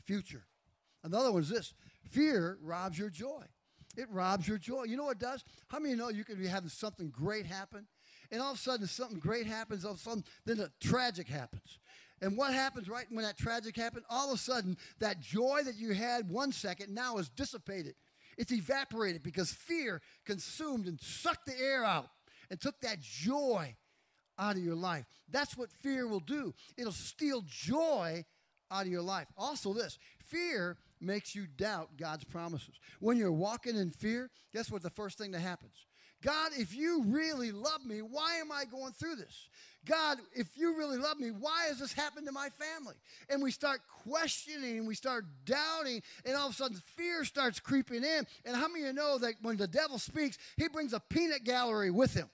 future. 0.05 0.45
Another 1.05 1.33
one 1.33 1.43
is 1.43 1.49
this 1.49 1.75
fear 2.11 2.59
robs 2.63 2.99
your 2.99 3.11
joy. 3.11 3.45
It 3.97 4.09
robs 4.11 4.49
your 4.49 4.59
joy. 4.59 4.85
You 4.85 4.97
know 4.97 5.05
what 5.05 5.17
it 5.17 5.21
does? 5.21 5.45
How 5.69 5.79
many 5.79 5.95
know 5.95 6.09
you 6.09 6.25
can 6.25 6.37
be 6.37 6.47
having 6.47 6.71
something 6.71 7.11
great 7.11 7.47
happen? 7.47 7.87
And 8.31 8.41
all 8.41 8.53
of 8.53 8.57
a 8.57 8.61
sudden, 8.61 8.87
something 8.87 9.19
great 9.19 9.47
happens, 9.47 9.85
all 9.85 9.93
of 9.93 9.99
a 9.99 10.01
sudden, 10.01 10.25
then 10.47 10.61
a 10.61 10.71
tragic 10.81 11.29
happens. 11.29 11.79
And 12.23 12.37
what 12.37 12.55
happens 12.55 12.89
right 12.89 13.05
when 13.11 13.25
that 13.25 13.37
tragic 13.37 13.77
happened? 13.77 14.05
All 14.09 14.29
of 14.29 14.37
a 14.37 14.39
sudden, 14.39 14.79
that 15.01 15.21
joy 15.21 15.63
that 15.65 15.75
you 15.75 15.93
had 15.93 16.31
one 16.31 16.53
second 16.53 16.95
now 16.95 17.19
is 17.19 17.29
dissipated. 17.29 17.95
It's 18.39 18.53
evaporated 18.53 19.23
because 19.23 19.51
fear 19.51 20.01
consumed 20.25 20.87
and 20.87 20.99
sucked 21.01 21.47
the 21.47 21.59
air 21.61 21.85
out 21.85 22.09
and 22.51 22.61
took 22.61 22.81
that 22.81 23.01
joy 23.01 23.77
out 24.39 24.57
of 24.57 24.63
your 24.63 24.77
life. 24.77 25.05
That's 25.29 25.57
what 25.57 25.71
fear 25.71 26.07
will 26.07 26.21
do. 26.21 26.55
It'll 26.79 26.93
steal 26.93 27.45
joy 27.47 28.25
out 28.71 28.87
of 28.87 28.93
your 28.93 29.03
life. 29.03 29.27
Also, 29.37 29.75
this 29.75 29.99
fear 30.25 30.79
makes 31.03 31.35
you 31.35 31.47
doubt 31.47 31.91
God's 31.97 32.25
promises. 32.25 32.75
When 33.01 33.17
you're 33.17 33.33
walking 33.33 33.77
in 33.77 33.91
fear, 33.91 34.31
guess 34.55 34.71
what 34.71 34.83
the 34.83 34.91
first 34.91 35.19
thing 35.19 35.33
that 35.33 35.41
happens? 35.41 35.87
God, 36.23 36.53
if 36.57 36.75
you 36.75 37.03
really 37.09 37.51
love 37.51 37.85
me, 37.85 38.01
why 38.01 38.37
am 38.37 38.53
I 38.53 38.65
going 38.65 38.93
through 38.93 39.17
this? 39.17 39.49
God, 39.85 40.19
if 40.33 40.57
you 40.57 40.79
really 40.79 40.97
love 40.97 41.19
me, 41.19 41.31
why 41.31 41.65
has 41.67 41.81
this 41.81 41.93
happened 41.93 42.27
to 42.27 42.33
my 42.33 42.49
family? 42.51 42.95
And 43.29 43.43
we 43.43 43.51
start 43.51 43.81
questioning, 44.05 44.79
and 44.79 44.87
we 44.87 44.95
start 44.95 45.25
doubting, 45.45 46.01
and 46.25 46.37
all 46.37 46.47
of 46.47 46.53
a 46.53 46.57
sudden 46.57 46.81
fear 46.97 47.25
starts 47.25 47.59
creeping 47.59 48.05
in. 48.05 48.25
And 48.45 48.55
how 48.55 48.69
many 48.69 48.83
of 48.83 48.87
you 48.87 48.93
know 48.93 49.19
that 49.19 49.35
when 49.43 49.57
the 49.57 49.67
devil 49.67 49.99
speaks, 49.99 50.39
he 50.57 50.69
brings 50.69 50.93
a 50.93 51.01
peanut 51.01 51.43
gallery 51.43 51.91
with 51.91 52.15
him? 52.15 52.31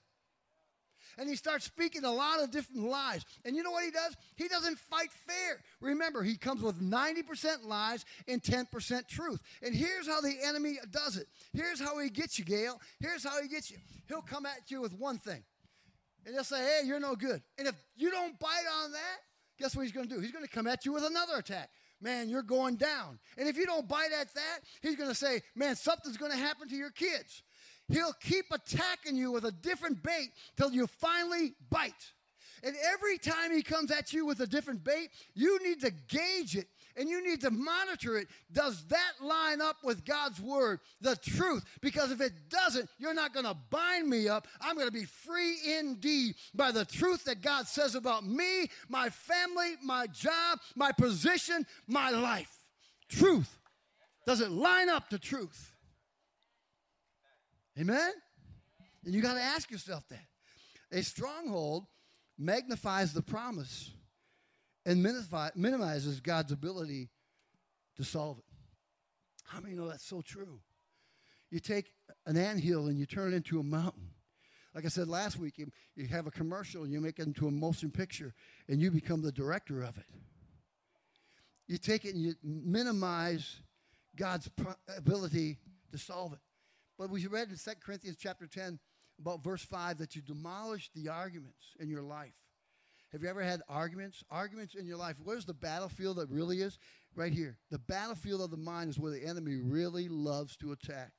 And 1.19 1.29
he 1.29 1.37
starts 1.37 1.65
speaking 1.65 2.05
a 2.05 2.13
lot 2.13 2.41
of 2.43 2.51
different 2.51 2.89
lies. 2.89 3.25
And 3.45 3.57
you 3.57 3.63
know 3.63 3.73
what 3.73 3.85
he 3.85 3.91
does? 3.91 4.17
He 4.37 4.49
doesn't 4.49 4.79
fight 4.79 5.11
fair. 5.27 5.61
Remember, 5.81 6.23
he 6.23 6.37
comes 6.37 6.63
with 6.63 6.81
90% 6.81 7.67
lies 7.67 8.05
and 8.27 8.43
10% 8.43 9.09
truth. 9.09 9.41
And 9.63 9.75
here's 9.75 10.07
how 10.07 10.21
the 10.21 10.35
enemy 10.45 10.79
does 10.91 11.17
it. 11.17 11.27
Here's 11.53 11.81
how 11.81 11.99
he 11.99 12.09
gets 12.09 12.39
you, 12.39 12.45
Gail. 12.45 12.81
Here's 13.01 13.25
how 13.25 13.43
he 13.43 13.49
gets 13.49 13.71
you. 13.71 13.79
He'll 14.07 14.23
come 14.23 14.47
at 14.47 14.71
you 14.71 14.81
with 14.81 14.95
one 14.95 15.19
thing. 15.19 15.43
And 16.25 16.35
he'll 16.35 16.45
say, 16.45 16.59
hey, 16.59 16.87
you're 16.87 17.01
no 17.01 17.17
good. 17.17 17.43
And 17.59 17.67
if 17.67 17.75
you 17.97 18.11
don't 18.11 18.39
bite 18.39 18.67
on 18.83 18.93
that, 18.93 19.19
guess 19.59 19.75
what 19.75 19.83
he's 19.83 19.93
going 19.93 20.09
to 20.09 20.15
do? 20.15 20.21
He's 20.21 20.33
going 20.33 20.45
to 20.45 20.51
come 20.51 20.67
at 20.67 20.87
you 20.87 20.93
with 20.93 21.05
another 21.05 21.37
attack 21.39 21.71
man, 22.01 22.29
you're 22.29 22.43
going 22.43 22.77
down. 22.77 23.19
And 23.37 23.49
if 23.49 23.57
you 23.57 23.67
don't 23.67 23.89
bite 23.89 24.13
at 24.19 24.33
that, 24.35 24.61
he's 24.83 24.97
going 24.97 25.09
to 25.09 25.15
say, 25.15 25.43
man, 25.55 25.77
something's 25.77 26.17
going 26.17 26.33
to 26.33 26.39
happen 26.39 26.69
to 26.69 26.77
your 26.77 26.91
kids. 26.91 27.43
He'll 27.89 28.15
keep 28.21 28.47
attacking 28.53 29.17
you 29.17 29.33
with 29.33 29.45
a 29.45 29.53
different 29.53 30.03
bait 30.03 30.31
till 30.57 30.73
you 30.73 30.87
finally 30.87 31.55
bite. 31.71 32.13
And 32.63 32.75
every 32.93 33.19
time 33.19 33.53
he 33.53 33.63
comes 33.63 33.91
at 33.91 34.13
you 34.13 34.27
with 34.27 34.41
a 34.41 34.47
different 34.47 34.83
bait, 34.83 35.11
you 35.35 35.63
need 35.63 35.81
to 35.81 35.91
gauge 35.91 36.57
it 36.57 36.67
and 36.97 37.09
you 37.09 37.25
need 37.25 37.41
to 37.43 37.51
monitor 37.51 38.19
it. 38.19 38.29
Does 38.53 38.85
that 38.87 39.13
line 39.23 39.61
up 39.61 39.77
with 39.85 40.05
God's 40.05 40.41
word, 40.41 40.81
the 41.01 41.17
truth? 41.17 41.65
Because 41.81 42.11
if 42.11 42.21
it 42.21 42.33
doesn't, 42.51 42.91
you're 42.99 43.15
not 43.15 43.33
going 43.33 43.47
to 43.47 43.57
bind 43.71 44.09
me 44.09 44.29
up. 44.29 44.49
I'm 44.61 44.75
going 44.75 44.89
to 44.89 44.93
be 44.93 45.05
free 45.05 45.57
indeed 45.79 46.35
by 46.55 46.73
the 46.73 46.85
truth 46.85 47.25
that 47.25 47.41
God 47.41 47.69
says 47.69 47.95
about 47.95 48.27
me, 48.27 48.69
my 48.89 49.09
family, 49.09 49.75
my 49.83 50.09
job, 50.09 50.59
my 50.75 50.91
position, 50.91 51.65
my 51.87 52.11
life. 52.11 52.53
Truth. 53.09 53.57
Does 54.27 54.41
it 54.41 54.51
line 54.51 54.89
up 54.89 55.09
to 55.11 55.19
truth? 55.19 55.73
Amen? 57.79 58.13
And 59.05 59.15
you 59.15 59.23
got 59.23 59.35
to 59.35 59.43
ask 59.43 59.71
yourself 59.71 60.05
that. 60.09 60.27
A 60.91 61.03
stronghold 61.03 61.87
magnifies 62.39 63.13
the 63.13 63.23
promise 63.23 63.91
and 64.87 65.03
minimizes 65.55 66.21
God's 66.21 66.53
ability 66.53 67.11
to 67.97 68.05
solve 68.05 68.39
it. 68.39 68.45
How 69.45 69.61
many 69.61 69.75
know 69.75 69.89
that's 69.89 70.07
so 70.07 70.23
true? 70.23 70.61
You 71.51 71.61
take 71.61 71.93
an 72.27 72.37
anthill 72.37 72.89
and 72.89 72.99
you 72.99 73.07
turn 73.07 73.33
it 73.33 73.37
into 73.37 73.61
a 73.61 73.63
mountain. 73.63 74.11
Like 74.75 74.85
I 74.85 74.89
said 74.89 75.09
last 75.09 75.39
week, 75.39 75.59
you, 75.59 75.71
you 75.97 76.07
have 76.09 76.27
a 76.27 76.31
commercial 76.31 76.85
and 76.85 76.93
you 76.93 77.01
make 77.01 77.19
it 77.19 77.27
into 77.27 77.49
a 77.49 77.51
motion 77.51 77.91
picture 77.91 78.35
and 78.69 78.81
you 78.81 78.91
become 78.91 79.23
the 79.23 79.33
director 79.33 79.83
of 79.83 79.97
it. 79.97 80.05
You 81.67 81.79
take 81.79 82.05
it 82.05 82.15
and 82.15 82.23
you 82.23 82.35
minimize 82.43 83.61
God's 84.17 84.49
ability 84.97 85.59
to 85.93 85.99
solve 85.99 86.33
it. 86.33 86.39
But 86.99 87.11
we 87.11 87.27
read 87.27 87.49
in 87.49 87.57
2 87.57 87.71
Corinthians 87.81 88.17
chapter 88.21 88.47
10 88.47 88.79
about 89.21 89.45
verse 89.45 89.63
5 89.63 89.99
that 89.99 90.17
you 90.17 90.23
demolish 90.23 90.91
the 90.95 91.09
arguments 91.09 91.77
in 91.79 91.89
your 91.89 92.03
life. 92.03 92.35
Have 93.13 93.23
you 93.23 93.29
ever 93.29 93.43
had 93.43 93.63
arguments? 93.69 94.23
Arguments 94.31 94.75
in 94.75 94.87
your 94.87 94.99
life. 94.99 95.17
Where's 95.23 95.47
the 95.47 95.55
battlefield 95.55 96.19
that 96.19 96.29
really 96.29 96.61
is? 96.61 96.79
Right 97.15 97.33
here. 97.33 97.57
The 97.71 97.79
battlefield 97.79 98.43
of 98.43 98.51
the 98.51 98.57
mind 98.57 98.91
is 98.91 98.99
where 98.99 99.13
the 99.13 99.25
enemy 99.25 99.57
really 99.57 100.09
loves 100.09 100.57
to 100.59 100.73
attack. 100.73 101.13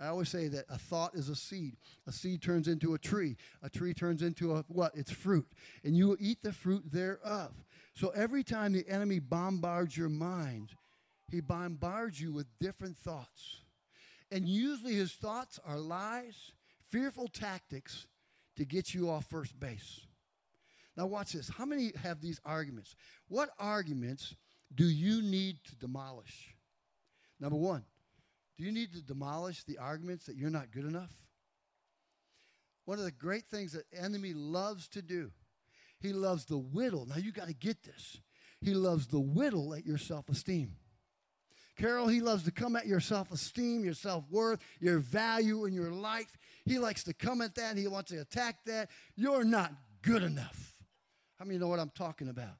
I 0.00 0.06
always 0.06 0.28
say 0.28 0.48
that 0.48 0.64
a 0.68 0.78
thought 0.78 1.14
is 1.14 1.28
a 1.28 1.36
seed. 1.36 1.76
A 2.06 2.12
seed 2.12 2.40
turns 2.40 2.68
into 2.68 2.94
a 2.94 2.98
tree. 2.98 3.36
A 3.62 3.70
tree 3.70 3.94
turns 3.94 4.22
into 4.22 4.54
a 4.54 4.64
what? 4.68 4.92
It's 4.94 5.10
fruit. 5.10 5.46
And 5.84 5.96
you 5.96 6.08
will 6.08 6.16
eat 6.20 6.42
the 6.42 6.52
fruit 6.52 6.90
thereof. 6.90 7.52
So 7.94 8.10
every 8.10 8.44
time 8.44 8.72
the 8.72 8.88
enemy 8.88 9.18
bombards 9.18 9.96
your 9.96 10.08
mind, 10.08 10.70
he 11.30 11.40
bombards 11.40 12.20
you 12.20 12.32
with 12.32 12.46
different 12.60 12.96
thoughts. 12.96 13.62
And 14.30 14.48
usually 14.48 14.94
his 14.94 15.12
thoughts 15.12 15.58
are 15.64 15.78
lies, 15.78 16.52
fearful 16.90 17.28
tactics 17.28 18.06
to 18.56 18.64
get 18.64 18.92
you 18.92 19.08
off 19.08 19.26
first 19.26 19.58
base. 19.58 20.00
Now, 20.96 21.06
watch 21.06 21.32
this. 21.32 21.48
How 21.48 21.64
many 21.64 21.92
have 22.02 22.20
these 22.20 22.40
arguments? 22.44 22.96
What 23.28 23.50
arguments 23.58 24.34
do 24.74 24.84
you 24.84 25.22
need 25.22 25.62
to 25.64 25.76
demolish? 25.76 26.54
Number 27.40 27.56
one, 27.56 27.84
do 28.56 28.64
you 28.64 28.72
need 28.72 28.92
to 28.94 29.02
demolish 29.02 29.62
the 29.64 29.78
arguments 29.78 30.26
that 30.26 30.36
you're 30.36 30.50
not 30.50 30.72
good 30.72 30.84
enough? 30.84 31.12
One 32.84 32.98
of 32.98 33.04
the 33.04 33.12
great 33.12 33.44
things 33.46 33.72
that 33.72 33.84
enemy 33.96 34.32
loves 34.34 34.88
to 34.88 35.02
do, 35.02 35.30
he 36.00 36.12
loves 36.12 36.46
the 36.46 36.58
whittle. 36.58 37.06
Now 37.06 37.16
you 37.16 37.32
got 37.32 37.46
to 37.46 37.54
get 37.54 37.84
this. 37.84 38.20
He 38.60 38.74
loves 38.74 39.06
the 39.06 39.20
whittle 39.20 39.74
at 39.74 39.86
your 39.86 39.98
self-esteem. 39.98 40.72
Carol, 41.78 42.08
he 42.08 42.20
loves 42.20 42.42
to 42.44 42.50
come 42.50 42.76
at 42.76 42.86
your 42.86 43.00
self-esteem, 43.00 43.84
your 43.84 43.94
self-worth, 43.94 44.60
your 44.80 44.98
value 44.98 45.64
in 45.64 45.72
your 45.72 45.92
life. 45.92 46.36
He 46.64 46.78
likes 46.78 47.04
to 47.04 47.14
come 47.14 47.40
at 47.40 47.54
that. 47.54 47.76
He 47.76 47.86
wants 47.86 48.10
to 48.10 48.20
attack 48.20 48.64
that. 48.66 48.90
You're 49.16 49.44
not 49.44 49.72
good 50.02 50.22
enough. 50.22 50.74
How 51.38 51.44
many 51.44 51.58
know 51.58 51.68
what 51.68 51.78
I'm 51.78 51.92
talking 51.94 52.28
about? 52.28 52.56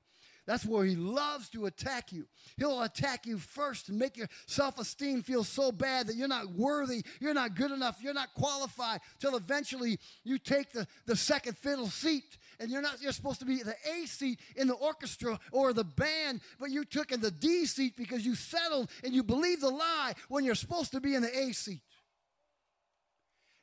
That's 0.47 0.65
where 0.65 0.87
he 0.87 0.97
loves 0.97 1.51
to 1.51 1.67
attack 1.67 2.11
you. 2.11 2.27
He'll 2.57 2.83
attack 2.83 3.27
you 3.27 3.37
first 3.37 3.91
and 3.91 3.99
make 3.99 4.17
your 4.17 4.29
self 4.47 4.79
esteem 4.79 5.23
feel 5.23 5.45
so 5.45 5.71
bad 5.71 6.07
that 6.07 6.17
you're 6.17 6.27
not 6.27 6.53
worthy, 6.53 7.05
you're 7.21 7.35
not 7.35 7.55
good 7.55 7.71
enough, 7.71 7.99
you're 8.01 8.15
not 8.15 8.33
qualified, 8.33 9.01
till 9.19 9.37
eventually 9.37 9.99
you 10.25 10.39
take 10.39 10.73
the, 10.73 10.87
the 11.05 11.17
second 11.17 11.59
fiddle 11.59 11.89
seat 11.89 12.39
and 12.61 12.71
you're 12.71 12.83
not 12.83 13.01
you're 13.01 13.13
supposed 13.13 13.41
to 13.41 13.47
be 13.47 13.63
the 13.63 13.75
A 13.91 14.07
seat 14.07 14.41
in 14.57 14.67
the 14.69 14.75
orchestra 14.75 15.39
or 15.53 15.73
the 15.73 15.85
band, 15.85 16.41
but 16.59 16.71
you 16.71 16.85
took 16.85 17.13
in 17.13 17.21
the 17.21 17.31
D 17.31 17.67
seat 17.67 17.97
because 17.97 18.25
you 18.25 18.35
settled 18.35 18.91
and 19.05 19.13
you 19.13 19.23
believe 19.23 19.61
the 19.61 19.71
lie 19.71 20.15
when 20.29 20.45
you're 20.45 20.55
supposed 20.55 20.93
to 20.93 21.01
be 21.01 21.15
in 21.15 21.23
the 21.23 21.37
A 21.37 21.53
seat. 21.53 21.83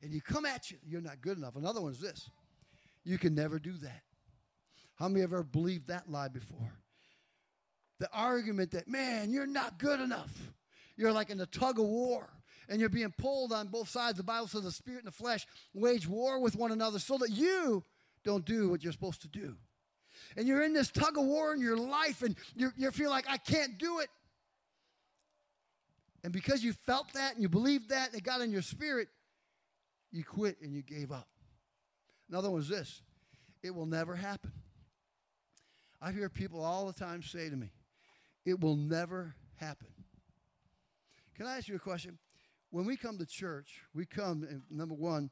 And 0.01 0.13
you 0.13 0.21
come 0.21 0.45
at 0.45 0.69
you, 0.69 0.77
you're 0.85 1.01
not 1.01 1.21
good 1.21 1.37
enough. 1.37 1.55
Another 1.55 1.81
one 1.81 1.91
is 1.91 1.99
this. 1.99 2.29
You 3.03 3.17
can 3.17 3.35
never 3.35 3.59
do 3.59 3.73
that. 3.77 4.01
How 4.95 5.07
many 5.07 5.21
have 5.21 5.33
ever 5.33 5.43
believed 5.43 5.87
that 5.87 6.09
lie 6.09 6.27
before? 6.27 6.73
The 7.99 8.09
argument 8.13 8.71
that, 8.71 8.87
man, 8.87 9.31
you're 9.31 9.47
not 9.47 9.77
good 9.77 9.99
enough. 9.99 10.31
You're 10.97 11.11
like 11.11 11.29
in 11.29 11.39
a 11.39 11.45
tug 11.45 11.79
of 11.79 11.85
war 11.85 12.29
and 12.69 12.79
you're 12.79 12.89
being 12.89 13.13
pulled 13.17 13.51
on 13.53 13.67
both 13.67 13.89
sides. 13.89 14.17
The 14.17 14.23
Bible 14.23 14.47
says 14.47 14.63
the 14.63 14.71
spirit 14.71 14.99
and 14.99 15.07
the 15.07 15.11
flesh 15.11 15.45
wage 15.73 16.07
war 16.07 16.39
with 16.39 16.55
one 16.55 16.71
another 16.71 16.99
so 16.99 17.17
that 17.17 17.31
you 17.31 17.83
don't 18.25 18.43
do 18.43 18.69
what 18.69 18.83
you're 18.83 18.91
supposed 18.91 19.21
to 19.21 19.27
do. 19.29 19.55
And 20.35 20.47
you're 20.47 20.63
in 20.63 20.73
this 20.73 20.91
tug 20.91 21.17
of 21.17 21.23
war 21.23 21.53
in 21.53 21.61
your 21.61 21.77
life 21.77 22.21
and 22.21 22.35
you 22.55 22.71
you 22.75 22.91
feel 22.91 23.09
like, 23.09 23.25
I 23.29 23.37
can't 23.37 23.77
do 23.77 23.99
it. 23.99 24.09
And 26.23 26.33
because 26.33 26.63
you 26.63 26.73
felt 26.73 27.13
that 27.13 27.35
and 27.35 27.41
you 27.41 27.47
believed 27.47 27.89
that 27.89 28.09
and 28.09 28.17
it 28.17 28.23
got 28.23 28.41
in 28.41 28.51
your 28.51 28.63
spirit, 28.63 29.07
you 30.11 30.23
quit 30.23 30.57
and 30.61 30.73
you 30.73 30.81
gave 30.81 31.11
up. 31.11 31.27
Another 32.29 32.49
one 32.49 32.61
is 32.61 32.67
this 32.67 33.01
it 33.61 33.73
will 33.73 33.85
never 33.85 34.15
happen. 34.15 34.51
I 36.01 36.11
hear 36.11 36.29
people 36.29 36.63
all 36.63 36.87
the 36.87 36.93
time 36.93 37.21
say 37.21 37.49
to 37.49 37.55
me, 37.55 37.71
it 38.43 38.59
will 38.59 38.75
never 38.75 39.35
happen. 39.55 39.87
Can 41.35 41.45
I 41.45 41.57
ask 41.57 41.67
you 41.67 41.75
a 41.75 41.79
question? 41.79 42.17
When 42.69 42.85
we 42.85 42.97
come 42.97 43.17
to 43.17 43.25
church, 43.25 43.81
we 43.93 44.05
come, 44.05 44.63
number 44.69 44.95
one, 44.95 45.29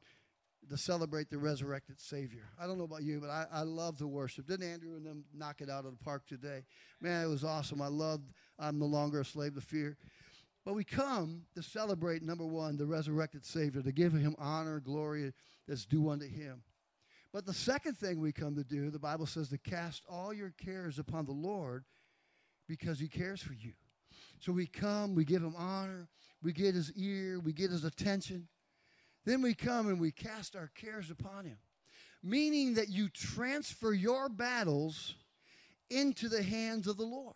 to 0.70 0.76
celebrate 0.76 1.30
the 1.30 1.38
resurrected 1.38 2.00
Savior. 2.00 2.44
I 2.58 2.66
don't 2.66 2.78
know 2.78 2.84
about 2.84 3.02
you, 3.02 3.20
but 3.20 3.30
I, 3.30 3.46
I 3.52 3.62
love 3.62 3.98
to 3.98 4.06
worship. 4.06 4.46
Didn't 4.46 4.70
Andrew 4.70 4.96
and 4.96 5.04
them 5.04 5.24
knock 5.34 5.60
it 5.60 5.70
out 5.70 5.84
of 5.84 5.92
the 5.96 6.04
park 6.04 6.26
today? 6.26 6.64
Man, 7.00 7.24
it 7.24 7.28
was 7.28 7.44
awesome. 7.44 7.82
I 7.82 7.88
loved 7.88 8.32
I'm 8.58 8.78
no 8.78 8.86
longer 8.86 9.20
a 9.20 9.24
slave 9.24 9.54
to 9.54 9.60
fear. 9.60 9.96
But 10.64 10.74
we 10.74 10.84
come 10.84 11.42
to 11.54 11.62
celebrate, 11.62 12.22
number 12.22 12.46
one, 12.46 12.76
the 12.76 12.86
resurrected 12.86 13.44
Savior, 13.44 13.82
to 13.82 13.92
give 13.92 14.12
him 14.12 14.34
honor, 14.38 14.76
and 14.76 14.84
glory 14.84 15.32
that's 15.68 15.84
due 15.84 16.08
unto 16.08 16.26
him. 16.26 16.62
But 17.32 17.44
the 17.44 17.52
second 17.52 17.98
thing 17.98 18.20
we 18.20 18.32
come 18.32 18.54
to 18.54 18.64
do, 18.64 18.90
the 18.90 18.98
Bible 18.98 19.26
says 19.26 19.48
to 19.50 19.58
cast 19.58 20.04
all 20.08 20.32
your 20.32 20.54
cares 20.56 20.98
upon 20.98 21.26
the 21.26 21.32
Lord 21.32 21.84
because 22.68 22.98
he 22.98 23.08
cares 23.08 23.42
for 23.42 23.52
you. 23.52 23.72
So 24.40 24.52
we 24.52 24.66
come, 24.66 25.14
we 25.14 25.24
give 25.24 25.42
him 25.42 25.54
honor, 25.56 26.08
we 26.42 26.52
get 26.52 26.74
his 26.74 26.92
ear, 26.92 27.40
we 27.40 27.52
get 27.52 27.70
his 27.70 27.84
attention. 27.84 28.48
Then 29.24 29.42
we 29.42 29.54
come 29.54 29.88
and 29.88 30.00
we 30.00 30.10
cast 30.10 30.54
our 30.54 30.70
cares 30.74 31.10
upon 31.10 31.46
him, 31.46 31.56
meaning 32.22 32.74
that 32.74 32.90
you 32.90 33.08
transfer 33.08 33.92
your 33.92 34.28
battles 34.28 35.14
into 35.90 36.28
the 36.28 36.42
hands 36.42 36.86
of 36.86 36.96
the 36.96 37.04
Lord. 37.04 37.34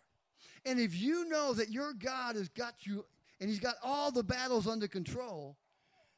And 0.65 0.79
if 0.79 0.95
you 0.95 1.27
know 1.29 1.53
that 1.53 1.71
your 1.71 1.93
God 1.93 2.35
has 2.35 2.49
got 2.49 2.85
you 2.85 3.05
and 3.39 3.49
he's 3.49 3.59
got 3.59 3.75
all 3.83 4.11
the 4.11 4.23
battles 4.23 4.67
under 4.67 4.87
control, 4.87 5.57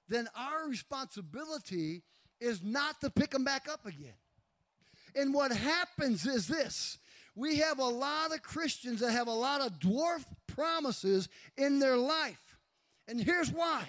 then 0.10 0.27
our 0.36 0.67
responsibility 0.67 2.03
is 2.39 2.63
not 2.63 2.99
to 3.01 3.10
pick 3.10 3.29
them 3.29 3.43
back 3.43 3.67
up 3.71 3.86
again. 3.86 4.13
And 5.15 5.34
what 5.34 5.51
happens 5.51 6.25
is 6.25 6.47
this 6.47 6.97
we 7.36 7.57
have 7.57 7.79
a 7.79 7.86
lot 7.86 8.34
of 8.34 8.41
Christians 8.41 8.99
that 8.99 9.12
have 9.12 9.27
a 9.27 9.34
lot 9.34 9.62
of 9.62 9.79
dwarf 9.79 10.25
promises 10.47 11.29
in 11.55 11.79
their 11.79 11.97
life. 11.97 12.57
And 13.07 13.21
here's 13.21 13.51
why 13.51 13.86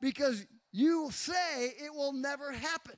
because 0.00 0.44
you 0.72 1.10
say 1.10 1.66
it 1.78 1.94
will 1.94 2.12
never 2.12 2.52
happen. 2.52 2.96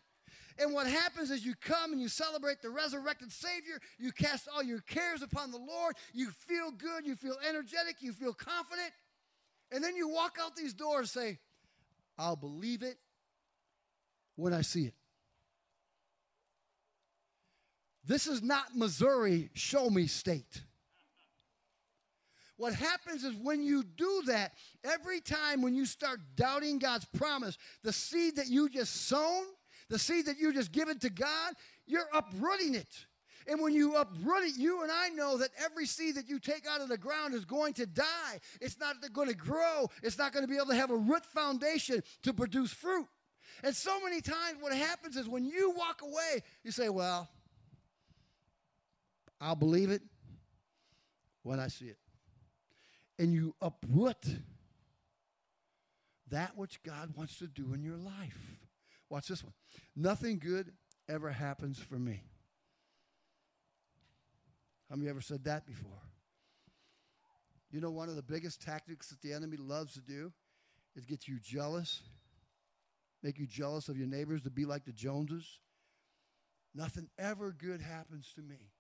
And 0.59 0.75
what 0.75 0.87
happens 0.87 1.31
is 1.31 1.45
you 1.45 1.55
come 1.61 1.93
and 1.93 2.01
you 2.01 2.09
celebrate 2.09 2.61
the 2.61 2.71
resurrected 2.71 3.33
Savior. 3.33 3.81
You 3.99 4.13
cast 4.13 4.49
all 4.55 4.63
your 4.63 4.81
cares 4.81 5.23
upon 5.23 5.51
the 5.51 5.59
Lord. 5.59 5.95
You 6.13 6.31
feel 6.31 6.71
good. 6.71 7.07
You 7.07 7.17
feel 7.17 7.37
energetic. 7.49 7.97
You 8.01 8.13
feel 8.13 8.35
confident. 8.35 8.91
And 9.71 9.83
then 9.83 9.97
you 9.97 10.09
walk 10.09 10.37
out 10.41 10.55
these 10.55 10.75
doors 10.75 11.11
say, 11.11 11.39
I'll 12.19 12.37
believe 12.37 12.83
it 12.83 12.99
when 14.37 14.53
I 14.53 14.61
see 14.61 14.85
it. 14.85 14.95
This 18.05 18.27
is 18.27 18.43
not 18.43 18.77
Missouri, 18.77 19.51
show 19.55 19.89
me 19.89 20.07
state. 20.07 20.63
What 22.63 22.75
happens 22.75 23.25
is 23.25 23.35
when 23.35 23.61
you 23.65 23.83
do 23.83 24.23
that, 24.27 24.53
every 24.85 25.21
time 25.21 25.63
when 25.63 25.75
you 25.75 25.85
start 25.85 26.21
doubting 26.37 26.79
God's 26.79 27.05
promise, 27.07 27.59
the 27.83 27.93
seed 27.93 28.37
that 28.37 28.47
you 28.47 28.69
just 28.69 29.09
sown, 29.09 29.47
the 29.89 29.99
seed 29.99 30.27
that 30.27 30.39
you 30.39 30.53
just 30.53 30.71
given 30.71 30.97
to 31.01 31.11
God, 31.11 31.55
you're 31.89 32.07
uprooting 32.15 32.77
it. 32.77 33.07
And 33.49 33.61
when 33.61 33.75
you 33.75 33.97
uproot 33.97 34.45
it, 34.45 34.57
you 34.57 34.85
and 34.85 34.93
I 34.93 35.09
know 35.09 35.39
that 35.39 35.51
every 35.59 35.87
seed 35.87 36.15
that 36.15 36.29
you 36.29 36.39
take 36.39 36.65
out 36.65 36.81
of 36.81 36.89
the 36.89 36.97
ground 36.97 37.35
is 37.35 37.45
going 37.45 37.73
to 37.73 37.87
die. 37.87 38.39
It's 38.61 38.79
not 38.79 38.95
going 39.13 39.27
to 39.27 39.35
grow. 39.35 39.91
It's 40.01 40.17
not 40.17 40.33
going 40.33 40.45
to 40.45 40.49
be 40.49 40.55
able 40.55 40.67
to 40.67 40.77
have 40.77 40.93
a 40.93 40.97
root 40.97 41.27
foundation 41.27 42.01
to 42.23 42.33
produce 42.33 42.73
fruit. 42.73 43.09
And 43.65 43.75
so 43.75 44.01
many 44.05 44.21
times, 44.21 44.59
what 44.61 44.73
happens 44.73 45.17
is 45.17 45.29
when 45.29 45.45
you 45.45 45.75
walk 45.77 46.03
away, 46.03 46.45
you 46.63 46.71
say, 46.71 46.91
Well, 46.91 47.29
I'll 49.41 49.57
believe 49.57 49.91
it 49.91 50.03
when 51.43 51.59
I 51.59 51.67
see 51.67 51.87
it. 51.87 51.97
And 53.23 53.33
you 53.33 53.55
uproot 53.63 54.27
that 56.29 56.57
which 56.57 56.83
God 56.83 57.17
wants 57.17 57.39
to 57.39 57.47
do 57.47 57.73
in 57.73 57.85
your 57.85 57.97
life. 57.97 58.59
Watch 59.09 59.29
this 59.29 59.45
one. 59.45 59.53
Nothing 59.95 60.41
good 60.41 60.73
ever 61.09 61.31
happens 61.31 61.79
for 61.79 62.01
me. 62.01 62.25
How 64.91 64.97
many 64.97 65.09
ever 65.09 65.21
said 65.21 65.45
that 65.45 65.67
before? 65.67 66.03
You 67.71 67.81
know, 67.81 67.93
one 67.93 68.09
of 68.09 68.17
the 68.17 68.25
biggest 68.25 68.61
tactics 68.61 69.11
that 69.11 69.23
the 69.23 69.33
enemy 69.33 69.57
loves 69.57 69.95
to 69.95 70.01
do 70.01 70.33
is 70.97 71.07
get 71.07 71.29
you 71.29 71.39
jealous, 71.41 72.03
make 73.23 73.39
you 73.39 73.47
jealous 73.47 73.89
of 73.89 73.97
your 73.97 74.09
neighbors 74.09 74.43
to 74.43 74.51
be 74.51 74.65
like 74.65 74.85
the 74.85 74.93
Joneses. 74.93 75.61
Nothing 76.75 77.09
ever 77.21 77.53
good 77.53 77.81
happens 77.81 78.33
to 78.35 78.43
me. 78.43 78.73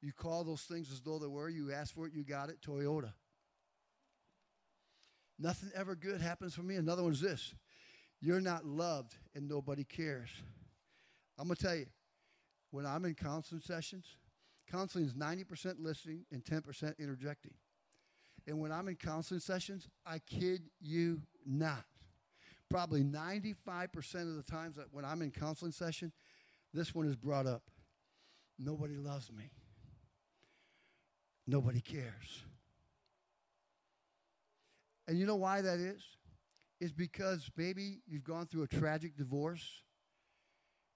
You 0.00 0.12
call 0.12 0.42
those 0.42 0.62
things 0.62 0.90
as 0.90 1.00
though 1.02 1.20
they 1.20 1.28
were. 1.28 1.48
You 1.48 1.72
ask 1.72 1.94
for 1.94 2.08
it, 2.08 2.12
you 2.12 2.24
got 2.24 2.48
it. 2.48 2.60
Toyota. 2.66 3.12
Nothing 5.38 5.70
ever 5.74 5.94
good 5.94 6.20
happens 6.20 6.54
for 6.54 6.62
me. 6.62 6.76
Another 6.76 7.02
one 7.02 7.12
is 7.12 7.20
this 7.20 7.54
you're 8.20 8.40
not 8.40 8.64
loved 8.64 9.14
and 9.34 9.48
nobody 9.48 9.84
cares. 9.84 10.30
I'm 11.38 11.46
going 11.46 11.56
to 11.56 11.62
tell 11.62 11.76
you, 11.76 11.86
when 12.70 12.84
I'm 12.84 13.04
in 13.04 13.14
counseling 13.14 13.60
sessions, 13.60 14.16
counseling 14.70 15.04
is 15.04 15.14
90% 15.14 15.76
listening 15.78 16.24
and 16.32 16.44
10% 16.44 16.98
interjecting. 16.98 17.54
And 18.46 18.58
when 18.60 18.72
I'm 18.72 18.88
in 18.88 18.96
counseling 18.96 19.40
sessions, 19.40 19.88
I 20.04 20.18
kid 20.18 20.62
you 20.80 21.22
not. 21.46 21.84
Probably 22.68 23.02
95% 23.02 24.22
of 24.22 24.36
the 24.36 24.42
times 24.42 24.76
that 24.76 24.86
when 24.90 25.04
I'm 25.04 25.22
in 25.22 25.30
counseling 25.30 25.72
session, 25.72 26.12
this 26.74 26.94
one 26.94 27.06
is 27.06 27.16
brought 27.16 27.46
up. 27.46 27.62
Nobody 28.58 28.96
loves 28.96 29.30
me. 29.32 29.50
Nobody 31.46 31.80
cares. 31.80 32.42
And 35.08 35.18
you 35.18 35.26
know 35.26 35.36
why 35.36 35.62
that 35.62 35.80
is? 35.80 36.02
is 36.80 36.92
because 36.92 37.50
maybe 37.56 37.98
you've 38.06 38.24
gone 38.24 38.46
through 38.46 38.62
a 38.62 38.68
tragic 38.68 39.16
divorce. 39.16 39.82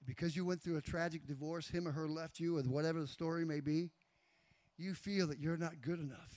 Because 0.05 0.35
you 0.35 0.45
went 0.45 0.63
through 0.63 0.77
a 0.77 0.83
tragic 0.83 1.27
divorce, 1.27 1.69
him 1.69 1.87
or 1.87 1.93
her 1.93 2.09
left 2.09 2.41
you, 2.41 2.59
or 2.59 2.63
whatever 2.63 3.01
the 3.01 3.07
story 3.07 3.45
may 3.45 3.61
be, 3.61 3.91
you 4.77 4.95
feel 4.95 5.29
that 5.29 5.39
you're 5.39 5.57
not 5.57 5.81
good 5.81 6.01
enough. 6.01 6.35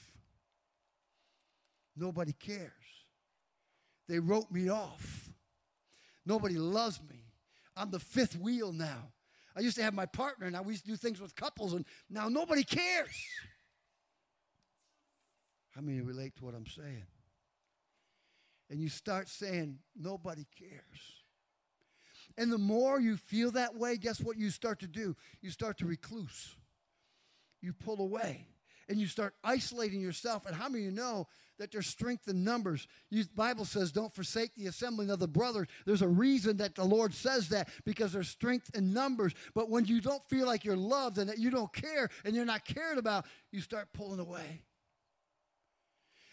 Nobody 1.95 2.33
cares. 2.33 2.71
They 4.07 4.19
wrote 4.19 4.51
me 4.51 4.69
off. 4.69 5.29
Nobody 6.25 6.55
loves 6.55 6.99
me. 7.09 7.23
I'm 7.75 7.89
the 7.89 7.99
fifth 7.99 8.37
wheel 8.37 8.71
now. 8.71 9.11
I 9.55 9.61
used 9.61 9.77
to 9.77 9.83
have 9.83 9.93
my 9.93 10.05
partner, 10.05 10.51
now 10.51 10.61
we 10.61 10.73
used 10.73 10.83
to 10.83 10.91
do 10.91 10.97
things 10.97 11.21
with 11.21 11.35
couples, 11.35 11.73
and 11.73 11.85
now 12.09 12.27
nobody 12.27 12.63
cares. 12.63 13.15
How 15.69 15.81
many 15.81 16.01
relate 16.01 16.35
to 16.37 16.45
what 16.45 16.53
I'm 16.53 16.67
saying? 16.67 17.05
And 18.69 18.79
you 18.79 18.89
start 18.89 19.29
saying, 19.29 19.79
nobody 19.95 20.45
cares. 20.57 20.71
And 22.37 22.51
the 22.51 22.57
more 22.57 22.99
you 22.99 23.15
feel 23.15 23.51
that 23.51 23.75
way, 23.75 23.97
guess 23.97 24.19
what 24.19 24.37
you 24.37 24.49
start 24.49 24.79
to 24.79 24.87
do? 24.87 25.15
You 25.41 25.51
start 25.51 25.77
to 25.77 25.85
recluse. 25.85 26.55
You 27.61 27.73
pull 27.73 28.01
away 28.01 28.47
and 28.89 28.99
you 28.99 29.07
start 29.07 29.33
isolating 29.43 30.01
yourself. 30.01 30.45
And 30.45 30.55
how 30.55 30.67
many 30.67 30.85
of 30.85 30.91
you 30.91 30.95
know 30.95 31.27
that 31.57 31.71
there's 31.71 31.87
strength 31.87 32.27
in 32.27 32.43
numbers? 32.43 32.87
The 33.09 33.25
Bible 33.35 33.63
says, 33.63 33.91
don't 33.91 34.13
forsake 34.13 34.53
the 34.55 34.67
assembling 34.67 35.09
of 35.09 35.19
the 35.19 35.27
brothers. 35.27 35.67
There's 35.85 36.01
a 36.01 36.07
reason 36.07 36.57
that 36.57 36.75
the 36.75 36.83
Lord 36.83 37.13
says 37.13 37.49
that 37.49 37.69
because 37.85 38.11
there's 38.11 38.27
strength 38.27 38.69
in 38.75 38.93
numbers. 38.93 39.33
But 39.53 39.69
when 39.69 39.85
you 39.85 40.01
don't 40.01 40.23
feel 40.27 40.45
like 40.45 40.65
you're 40.65 40.75
loved 40.75 41.17
and 41.17 41.29
that 41.29 41.39
you 41.39 41.49
don't 41.49 41.71
care 41.71 42.09
and 42.25 42.35
you're 42.35 42.45
not 42.45 42.65
cared 42.65 42.97
about, 42.97 43.25
you 43.51 43.61
start 43.61 43.87
pulling 43.93 44.19
away. 44.19 44.63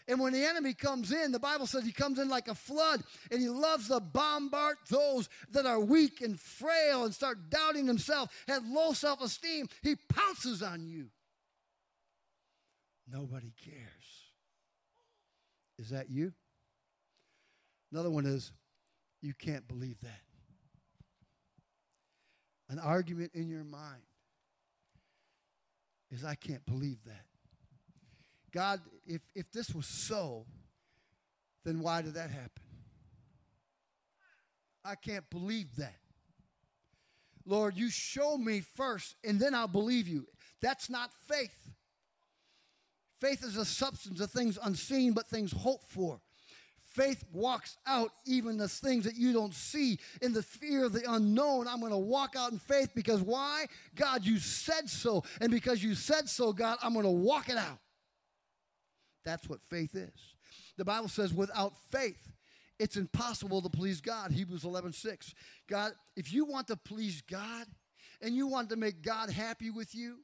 And 0.07 0.19
when 0.19 0.33
the 0.33 0.43
enemy 0.43 0.73
comes 0.73 1.11
in, 1.11 1.31
the 1.31 1.39
Bible 1.39 1.65
says 1.65 1.85
he 1.85 1.93
comes 1.93 2.19
in 2.19 2.27
like 2.27 2.49
a 2.49 2.55
flood 2.55 3.01
and 3.31 3.39
he 3.39 3.47
loves 3.47 3.87
to 3.87 3.99
bombard 3.99 4.75
those 4.89 5.29
that 5.51 5.65
are 5.65 5.79
weak 5.79 6.21
and 6.21 6.39
frail 6.39 7.05
and 7.05 7.13
start 7.13 7.49
doubting 7.49 7.85
themselves, 7.85 8.31
have 8.47 8.65
low 8.67 8.91
self 8.93 9.21
esteem. 9.21 9.67
He 9.81 9.95
pounces 9.95 10.61
on 10.61 10.85
you. 10.85 11.07
Nobody 13.09 13.53
cares. 13.63 13.77
Is 15.77 15.89
that 15.89 16.09
you? 16.09 16.33
Another 17.91 18.09
one 18.09 18.25
is 18.25 18.51
you 19.21 19.33
can't 19.33 19.67
believe 19.67 19.99
that. 20.01 20.21
An 22.69 22.79
argument 22.79 23.31
in 23.33 23.47
your 23.47 23.63
mind 23.63 24.01
is 26.11 26.25
I 26.25 26.35
can't 26.35 26.65
believe 26.65 26.97
that. 27.05 27.25
God, 28.53 28.81
if, 29.05 29.21
if 29.35 29.51
this 29.51 29.73
was 29.73 29.87
so, 29.87 30.45
then 31.65 31.79
why 31.79 32.01
did 32.01 32.13
that 32.13 32.29
happen? 32.29 32.61
I 34.85 34.95
can't 34.95 35.27
believe 35.29 35.75
that. 35.77 35.95
Lord, 37.45 37.75
you 37.75 37.89
show 37.89 38.37
me 38.37 38.61
first, 38.61 39.15
and 39.23 39.39
then 39.39 39.53
I'll 39.55 39.67
believe 39.67 40.07
you. 40.07 40.27
That's 40.61 40.89
not 40.89 41.11
faith. 41.27 41.71
Faith 43.19 43.43
is 43.43 43.57
a 43.57 43.65
substance 43.65 44.19
of 44.19 44.31
things 44.31 44.57
unseen, 44.61 45.13
but 45.13 45.27
things 45.27 45.51
hoped 45.51 45.89
for. 45.89 46.19
Faith 46.83 47.23
walks 47.33 47.77
out 47.87 48.11
even 48.25 48.57
the 48.57 48.67
things 48.67 49.03
that 49.05 49.15
you 49.15 49.33
don't 49.33 49.53
see 49.53 49.97
in 50.21 50.31
the 50.31 50.43
fear 50.43 50.85
of 50.85 50.93
the 50.93 51.03
unknown. 51.11 51.67
I'm 51.67 51.79
going 51.79 51.91
to 51.91 51.97
walk 51.97 52.35
out 52.37 52.51
in 52.51 52.59
faith 52.59 52.91
because 52.93 53.21
why? 53.21 53.65
God, 53.95 54.23
you 54.23 54.37
said 54.37 54.87
so. 54.87 55.23
And 55.41 55.51
because 55.51 55.83
you 55.83 55.95
said 55.95 56.29
so, 56.29 56.53
God, 56.53 56.77
I'm 56.83 56.93
going 56.93 57.05
to 57.05 57.09
walk 57.09 57.49
it 57.49 57.57
out. 57.57 57.79
That's 59.23 59.47
what 59.49 59.59
faith 59.69 59.95
is. 59.95 60.35
The 60.77 60.85
Bible 60.85 61.07
says 61.07 61.33
without 61.33 61.73
faith, 61.91 62.31
it's 62.79 62.97
impossible 62.97 63.61
to 63.61 63.69
please 63.69 64.01
God. 64.01 64.31
Hebrews 64.31 64.63
11 64.63 64.93
6. 64.93 65.33
God, 65.69 65.93
if 66.15 66.33
you 66.33 66.45
want 66.45 66.67
to 66.67 66.75
please 66.75 67.21
God 67.21 67.65
and 68.21 68.35
you 68.35 68.47
want 68.47 68.69
to 68.69 68.75
make 68.75 69.01
God 69.01 69.29
happy 69.29 69.69
with 69.69 69.93
you, 69.93 70.17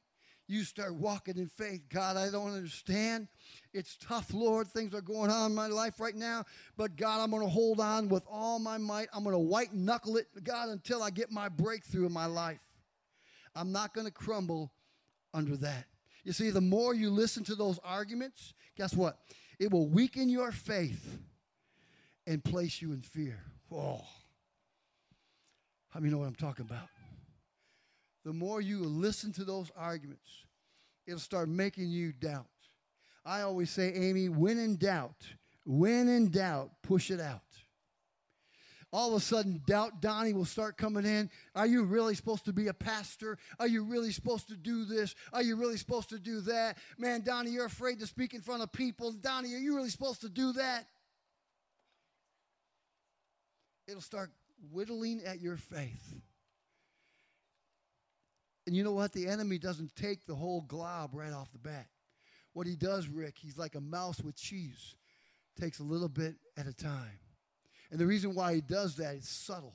you 0.50 0.64
start 0.64 0.94
walking 0.96 1.38
in 1.38 1.46
faith. 1.46 1.82
God, 1.88 2.16
I 2.16 2.28
don't 2.28 2.52
understand. 2.52 3.28
It's 3.72 3.96
tough, 3.96 4.34
Lord. 4.34 4.66
Things 4.66 4.92
are 4.94 5.00
going 5.00 5.30
on 5.30 5.52
in 5.52 5.54
my 5.54 5.68
life 5.68 6.00
right 6.00 6.14
now. 6.14 6.44
But 6.76 6.96
God, 6.96 7.20
I'm 7.20 7.30
going 7.30 7.44
to 7.44 7.48
hold 7.48 7.78
on 7.78 8.08
with 8.08 8.24
all 8.28 8.58
my 8.58 8.76
might. 8.76 9.06
I'm 9.14 9.22
going 9.22 9.34
to 9.34 9.38
white 9.38 9.72
knuckle 9.72 10.16
it, 10.16 10.26
God, 10.42 10.68
until 10.70 11.04
I 11.04 11.10
get 11.10 11.30
my 11.30 11.48
breakthrough 11.48 12.06
in 12.06 12.12
my 12.12 12.26
life. 12.26 12.58
I'm 13.54 13.70
not 13.70 13.94
going 13.94 14.08
to 14.08 14.12
crumble 14.12 14.72
under 15.32 15.56
that. 15.58 15.86
You 16.24 16.32
see, 16.32 16.50
the 16.50 16.60
more 16.60 16.94
you 16.94 17.10
listen 17.10 17.44
to 17.44 17.54
those 17.54 17.78
arguments, 17.84 18.54
guess 18.76 18.94
what? 18.94 19.18
It 19.58 19.70
will 19.70 19.88
weaken 19.88 20.28
your 20.28 20.52
faith 20.52 21.18
and 22.26 22.42
place 22.44 22.80
you 22.80 22.92
in 22.92 23.00
fear. 23.02 23.38
Oh. 23.72 24.02
How 25.90 26.00
many 26.00 26.12
know 26.12 26.18
what 26.18 26.28
I'm 26.28 26.34
talking 26.34 26.64
about? 26.64 26.88
The 28.24 28.32
more 28.32 28.60
you 28.60 28.80
listen 28.80 29.32
to 29.32 29.44
those 29.44 29.70
arguments, 29.76 30.28
it'll 31.06 31.18
start 31.18 31.48
making 31.48 31.88
you 31.88 32.12
doubt. 32.12 32.46
I 33.24 33.42
always 33.42 33.70
say, 33.70 33.92
Amy, 33.94 34.28
when 34.28 34.58
in 34.58 34.76
doubt, 34.76 35.26
when 35.64 36.08
in 36.08 36.30
doubt, 36.30 36.70
push 36.82 37.10
it 37.10 37.20
out 37.20 37.42
all 38.92 39.10
of 39.10 39.22
a 39.22 39.24
sudden 39.24 39.62
doubt 39.66 40.00
Donnie 40.00 40.32
will 40.32 40.44
start 40.44 40.76
coming 40.76 41.04
in. 41.04 41.30
Are 41.54 41.66
you 41.66 41.84
really 41.84 42.14
supposed 42.14 42.44
to 42.46 42.52
be 42.52 42.68
a 42.68 42.74
pastor? 42.74 43.38
Are 43.58 43.68
you 43.68 43.84
really 43.84 44.10
supposed 44.10 44.48
to 44.48 44.56
do 44.56 44.84
this? 44.84 45.14
Are 45.32 45.42
you 45.42 45.56
really 45.56 45.76
supposed 45.76 46.08
to 46.10 46.18
do 46.18 46.40
that? 46.42 46.78
Man, 46.98 47.22
Donnie, 47.22 47.50
you're 47.50 47.66
afraid 47.66 48.00
to 48.00 48.06
speak 48.06 48.34
in 48.34 48.40
front 48.40 48.62
of 48.62 48.72
people. 48.72 49.12
Donnie, 49.12 49.54
are 49.54 49.58
you 49.58 49.76
really 49.76 49.90
supposed 49.90 50.22
to 50.22 50.28
do 50.28 50.52
that? 50.54 50.86
It'll 53.86 54.00
start 54.00 54.30
whittling 54.72 55.22
at 55.24 55.40
your 55.40 55.56
faith. 55.56 56.14
And 58.66 58.76
you 58.76 58.84
know 58.84 58.92
what? 58.92 59.12
The 59.12 59.26
enemy 59.26 59.58
doesn't 59.58 59.94
take 59.96 60.26
the 60.26 60.34
whole 60.34 60.62
glob 60.62 61.10
right 61.12 61.32
off 61.32 61.50
the 61.52 61.58
bat. 61.58 61.86
What 62.52 62.66
he 62.66 62.76
does, 62.76 63.08
Rick, 63.08 63.36
he's 63.38 63.56
like 63.56 63.74
a 63.74 63.80
mouse 63.80 64.20
with 64.20 64.36
cheese. 64.36 64.96
Takes 65.58 65.78
a 65.78 65.84
little 65.84 66.08
bit 66.08 66.34
at 66.56 66.66
a 66.66 66.72
time. 66.72 67.18
And 67.90 67.98
the 67.98 68.06
reason 68.06 68.34
why 68.34 68.54
he 68.54 68.60
does 68.60 68.96
that 68.96 69.14
is 69.16 69.28
subtle. 69.28 69.74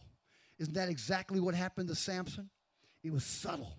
Isn't 0.58 0.74
that 0.76 0.90
exactly 0.90 1.40
what 1.40 1.54
happened 1.54 1.90
to 1.90 1.96
Samson? 1.96 2.50
It 3.04 3.12
was 3.12 3.24
subtle. 3.24 3.76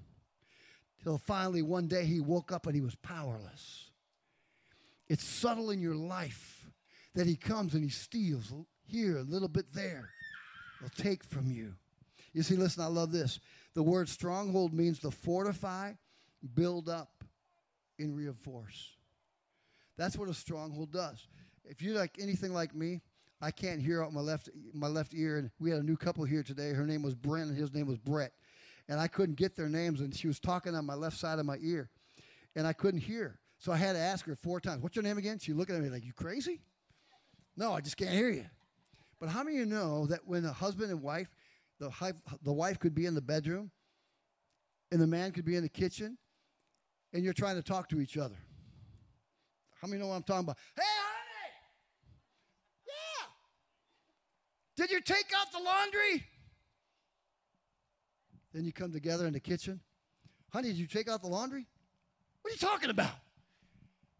Till 1.03 1.19
finally 1.19 1.63
one 1.63 1.89
day 1.89 2.05
he 2.05 2.21
woke 2.21 2.53
up 2.53 2.67
and 2.67 2.75
he 2.75 2.81
was 2.81 2.95
powerless. 2.97 3.91
It's 5.09 5.25
subtle 5.25 5.71
in 5.71 5.81
your 5.81 5.95
life 5.95 6.67
that 7.15 7.27
he 7.27 7.37
comes 7.37 7.75
and 7.75 7.83
he 7.83 7.91
steals 7.91 8.53
here, 8.87 9.19
a 9.19 9.23
little 9.23 9.49
bit 9.49 9.73
there. 9.73 10.11
He'll 10.81 10.89
take 10.91 11.25
from 11.25 11.51
you. 11.51 11.75
You 12.33 12.43
see, 12.43 12.57
listen, 12.57 12.83
I 12.83 12.89
love 12.89 13.13
this. 13.13 13.41
The 13.75 13.83
word 13.83 14.09
stronghold 14.09 14.75
means 14.75 14.99
to 15.01 15.11
fortify, 15.11 15.93
build 16.55 16.89
up, 16.89 17.25
and 17.99 18.15
reinforce. 18.17 18.93
That's 19.97 20.17
what 20.19 20.29
a 20.29 20.35
stronghold 20.35 20.93
does. 20.93 21.27
If 21.65 21.81
you're 21.81 21.99
like 21.99 22.19
anything 22.21 22.53
like 22.53 22.75
me, 22.75 23.01
I 23.47 23.53
can't 23.53 23.81
hear 23.81 24.03
out 24.03 24.13
my 24.13 24.21
left 24.21 24.49
my 24.75 24.89
left 24.89 25.15
ear. 25.15 25.39
And 25.39 25.53
we 25.61 25.71
had 25.71 25.79
a 25.79 25.83
new 25.85 25.97
couple 25.97 26.25
here 26.25 26.43
today. 26.43 26.73
Her 26.73 26.85
name 26.85 27.03
was 27.03 27.15
Brent, 27.15 27.49
and 27.49 27.57
his 27.57 27.73
name 27.73 27.87
was 27.87 27.97
Brett. 27.97 28.33
And 28.89 28.99
I 28.99 29.07
couldn't 29.07 29.37
get 29.37 29.55
their 29.55 29.69
names, 29.69 30.01
and 30.01 30.13
she 30.13 30.27
was 30.27 30.41
talking 30.41 30.75
on 30.75 30.85
my 30.85 30.95
left 30.95 31.17
side 31.17 31.39
of 31.39 31.47
my 31.47 31.57
ear, 31.61 31.89
and 32.57 32.67
I 32.67 32.73
couldn't 32.73 33.03
hear. 33.03 33.39
So 33.59 33.71
I 33.71 33.77
had 33.77 33.93
to 33.93 34.01
ask 34.01 34.27
her 34.27 34.35
four 34.35 34.61
times, 34.61 34.83
"What's 34.83 34.97
your 34.97 35.05
name 35.05 35.17
again?" 35.17 35.39
She 35.39 35.53
looked 35.53 35.71
at 35.71 35.81
me 35.81 35.89
like, 35.89 36.05
"You 36.05 36.13
crazy?" 36.13 36.61
No, 37.57 37.73
I 37.73 37.81
just 37.81 37.97
can't 37.97 38.11
hear 38.11 38.31
you. 38.31 38.47
But 39.21 39.29
how 39.29 39.45
many 39.45 39.59
of 39.59 39.61
you 39.61 39.67
know 39.73 40.07
that 40.07 40.27
when 40.27 40.45
a 40.45 40.53
husband 40.53 40.91
and 40.91 41.01
wife, 41.01 41.29
the 41.79 41.93
the 42.43 42.53
wife 42.53 42.81
could 42.81 42.97
be 42.97 43.07
in 43.07 43.15
the 43.15 43.23
bedroom, 43.23 43.71
and 44.91 45.01
the 45.01 45.07
man 45.07 45.31
could 45.31 45.45
be 45.45 45.55
in 45.55 45.63
the 45.63 45.69
kitchen, 45.69 46.19
and 47.13 47.23
you're 47.23 47.33
trying 47.33 47.55
to 47.55 47.63
talk 47.63 47.89
to 47.91 48.01
each 48.01 48.17
other? 48.17 48.39
How 49.81 49.87
many 49.87 50.01
know 50.01 50.09
what 50.09 50.17
I'm 50.17 50.25
talking 50.25 50.45
about? 50.45 50.59
Hey, 50.75 50.96
Did 54.77 54.91
you 54.91 55.01
take 55.01 55.33
out 55.39 55.53
the 55.53 55.59
laundry? 55.59 56.25
Then 58.53 58.65
you 58.65 58.73
come 58.73 58.93
together 58.93 59.27
in 59.27 59.33
the 59.33 59.41
kitchen. 59.41 59.81
Honey, 60.51 60.69
did 60.69 60.77
you 60.77 60.87
take 60.87 61.09
out 61.09 61.23
the 61.23 61.29
laundry? 61.29 61.67
What 62.43 62.51
are 62.51 62.55
you 62.55 62.59
talking 62.59 62.91
about? 62.91 63.15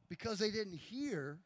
Because 0.09 0.39
they 0.39 0.51
didn't 0.51 0.77
hear, 0.77 1.39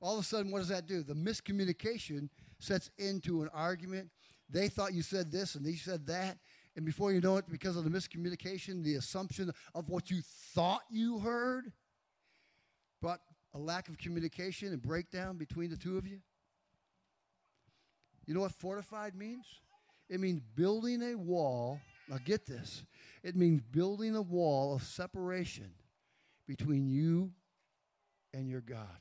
all 0.00 0.14
of 0.14 0.20
a 0.20 0.22
sudden, 0.24 0.50
what 0.50 0.58
does 0.58 0.68
that 0.68 0.86
do? 0.86 1.02
The 1.02 1.14
miscommunication 1.14 2.28
sets 2.58 2.90
into 2.98 3.42
an 3.42 3.50
argument. 3.52 4.10
They 4.50 4.68
thought 4.68 4.94
you 4.94 5.02
said 5.02 5.30
this 5.30 5.54
and 5.54 5.64
they 5.64 5.74
said 5.74 6.06
that. 6.06 6.38
And 6.76 6.84
before 6.84 7.12
you 7.12 7.20
know 7.20 7.36
it, 7.36 7.46
because 7.50 7.76
of 7.76 7.84
the 7.84 7.90
miscommunication, 7.90 8.84
the 8.84 8.94
assumption 8.94 9.52
of 9.74 9.88
what 9.88 10.10
you 10.10 10.22
thought 10.54 10.82
you 10.90 11.18
heard 11.18 11.72
brought 13.00 13.20
a 13.54 13.58
lack 13.58 13.88
of 13.88 13.98
communication 13.98 14.68
and 14.68 14.80
breakdown 14.80 15.36
between 15.36 15.70
the 15.70 15.76
two 15.76 15.98
of 15.98 16.06
you. 16.06 16.20
You 18.28 18.34
know 18.34 18.40
what 18.40 18.52
fortified 18.52 19.14
means? 19.14 19.46
It 20.10 20.20
means 20.20 20.42
building 20.54 21.02
a 21.02 21.16
wall. 21.16 21.80
Now 22.10 22.18
get 22.22 22.44
this. 22.44 22.84
It 23.22 23.34
means 23.34 23.62
building 23.62 24.14
a 24.14 24.20
wall 24.20 24.74
of 24.74 24.82
separation 24.82 25.70
between 26.46 26.86
you 26.88 27.32
and 28.34 28.46
your 28.46 28.60
God. 28.60 28.98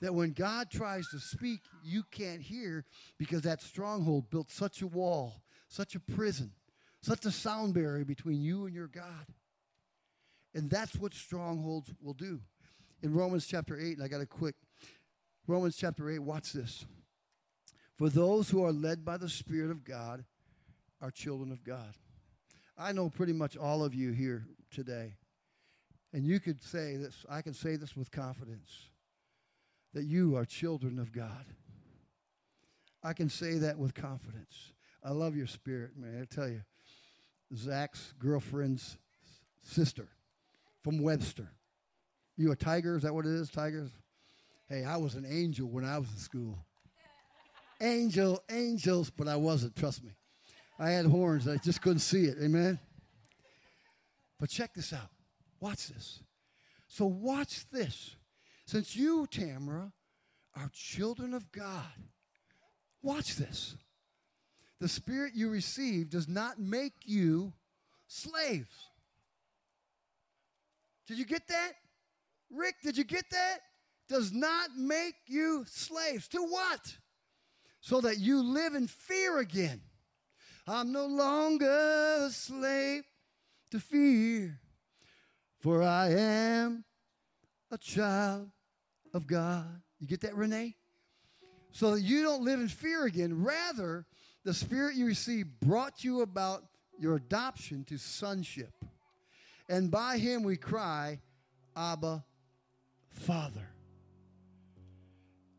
that 0.00 0.14
when 0.14 0.32
God 0.32 0.70
tries 0.70 1.08
to 1.08 1.18
speak, 1.18 1.60
you 1.82 2.04
can't 2.10 2.40
hear 2.40 2.84
because 3.18 3.42
that 3.42 3.62
stronghold 3.62 4.30
built 4.30 4.50
such 4.50 4.82
a 4.82 4.86
wall, 4.86 5.42
such 5.68 5.94
a 5.94 6.00
prison, 6.00 6.52
such 7.02 7.24
a 7.24 7.30
sound 7.30 7.74
barrier 7.74 8.04
between 8.04 8.40
you 8.40 8.66
and 8.66 8.74
your 8.74 8.86
God. 8.88 9.26
And 10.54 10.70
that's 10.70 10.96
what 10.96 11.14
strongholds 11.14 11.92
will 12.00 12.14
do. 12.14 12.40
In 13.02 13.14
Romans 13.14 13.46
chapter 13.46 13.78
8, 13.78 13.96
and 13.96 14.04
I 14.04 14.08
got 14.08 14.20
a 14.20 14.26
quick 14.26 14.54
Romans 15.46 15.76
chapter 15.76 16.10
8, 16.10 16.18
watch 16.20 16.52
this. 16.52 16.84
For 17.98 18.08
those 18.08 18.48
who 18.48 18.64
are 18.64 18.72
led 18.72 19.04
by 19.04 19.16
the 19.16 19.28
Spirit 19.28 19.72
of 19.72 19.84
God 19.84 20.24
are 21.02 21.10
children 21.10 21.50
of 21.50 21.64
God. 21.64 21.94
I 22.78 22.92
know 22.92 23.10
pretty 23.10 23.32
much 23.32 23.56
all 23.56 23.84
of 23.84 23.92
you 23.92 24.12
here 24.12 24.46
today. 24.70 25.16
And 26.12 26.24
you 26.24 26.38
could 26.38 26.62
say 26.62 26.96
this, 26.96 27.26
I 27.28 27.42
can 27.42 27.52
say 27.52 27.74
this 27.74 27.96
with 27.96 28.12
confidence 28.12 28.88
that 29.94 30.04
you 30.04 30.36
are 30.36 30.44
children 30.44 31.00
of 31.00 31.10
God. 31.12 31.44
I 33.02 33.14
can 33.14 33.28
say 33.28 33.58
that 33.58 33.78
with 33.78 33.94
confidence. 33.94 34.72
I 35.02 35.10
love 35.10 35.34
your 35.34 35.46
spirit, 35.46 35.96
man. 35.96 36.20
I 36.22 36.32
tell 36.32 36.48
you, 36.48 36.62
Zach's 37.54 38.14
girlfriend's 38.18 38.96
sister 39.62 40.08
from 40.84 41.02
Webster. 41.02 41.50
You 42.36 42.52
a 42.52 42.56
tiger? 42.56 42.96
Is 42.96 43.02
that 43.02 43.14
what 43.14 43.26
it 43.26 43.32
is, 43.32 43.50
tigers? 43.50 43.90
Hey, 44.68 44.84
I 44.84 44.98
was 44.98 45.14
an 45.14 45.26
angel 45.28 45.68
when 45.68 45.84
I 45.84 45.98
was 45.98 46.08
in 46.10 46.18
school. 46.18 46.58
Angel, 47.80 48.42
angels, 48.50 49.10
but 49.10 49.28
I 49.28 49.36
wasn't, 49.36 49.76
trust 49.76 50.02
me. 50.02 50.10
I 50.78 50.90
had 50.90 51.06
horns, 51.06 51.46
I 51.46 51.56
just 51.56 51.82
couldn't 51.82 52.00
see 52.00 52.24
it. 52.24 52.38
Amen? 52.42 52.78
But 54.38 54.50
check 54.50 54.74
this 54.74 54.92
out. 54.92 55.10
Watch 55.60 55.88
this. 55.88 56.20
So, 56.86 57.06
watch 57.06 57.68
this. 57.70 58.16
Since 58.66 58.96
you, 58.96 59.26
Tamara, 59.30 59.92
are 60.56 60.70
children 60.72 61.34
of 61.34 61.50
God, 61.52 61.84
watch 63.02 63.36
this. 63.36 63.76
The 64.80 64.88
spirit 64.88 65.32
you 65.34 65.50
receive 65.50 66.10
does 66.10 66.28
not 66.28 66.60
make 66.60 66.92
you 67.04 67.52
slaves. 68.06 68.90
Did 71.06 71.18
you 71.18 71.24
get 71.24 71.48
that? 71.48 71.72
Rick, 72.50 72.76
did 72.82 72.96
you 72.96 73.04
get 73.04 73.24
that? 73.30 73.58
Does 74.08 74.32
not 74.32 74.70
make 74.76 75.14
you 75.26 75.64
slaves. 75.66 76.28
To 76.28 76.42
what? 76.42 76.96
So 77.80 78.00
that 78.00 78.18
you 78.18 78.42
live 78.42 78.74
in 78.74 78.86
fear 78.86 79.38
again. 79.38 79.80
I'm 80.66 80.92
no 80.92 81.06
longer 81.06 82.26
a 82.26 82.30
slave 82.30 83.04
to 83.70 83.80
fear, 83.80 84.60
for 85.60 85.82
I 85.82 86.10
am 86.10 86.84
a 87.70 87.78
child 87.78 88.50
of 89.14 89.26
God. 89.26 89.80
You 89.98 90.06
get 90.06 90.20
that, 90.22 90.34
Renee? 90.34 90.76
So 91.72 91.94
that 91.94 92.02
you 92.02 92.22
don't 92.22 92.44
live 92.44 92.60
in 92.60 92.68
fear 92.68 93.06
again. 93.06 93.42
Rather, 93.42 94.04
the 94.44 94.54
spirit 94.54 94.94
you 94.94 95.06
received 95.06 95.60
brought 95.60 96.04
you 96.04 96.22
about 96.22 96.64
your 96.98 97.16
adoption 97.16 97.84
to 97.84 97.98
sonship. 97.98 98.72
And 99.68 99.90
by 99.90 100.18
him 100.18 100.42
we 100.42 100.56
cry, 100.56 101.20
Abba, 101.76 102.24
Father. 103.10 103.68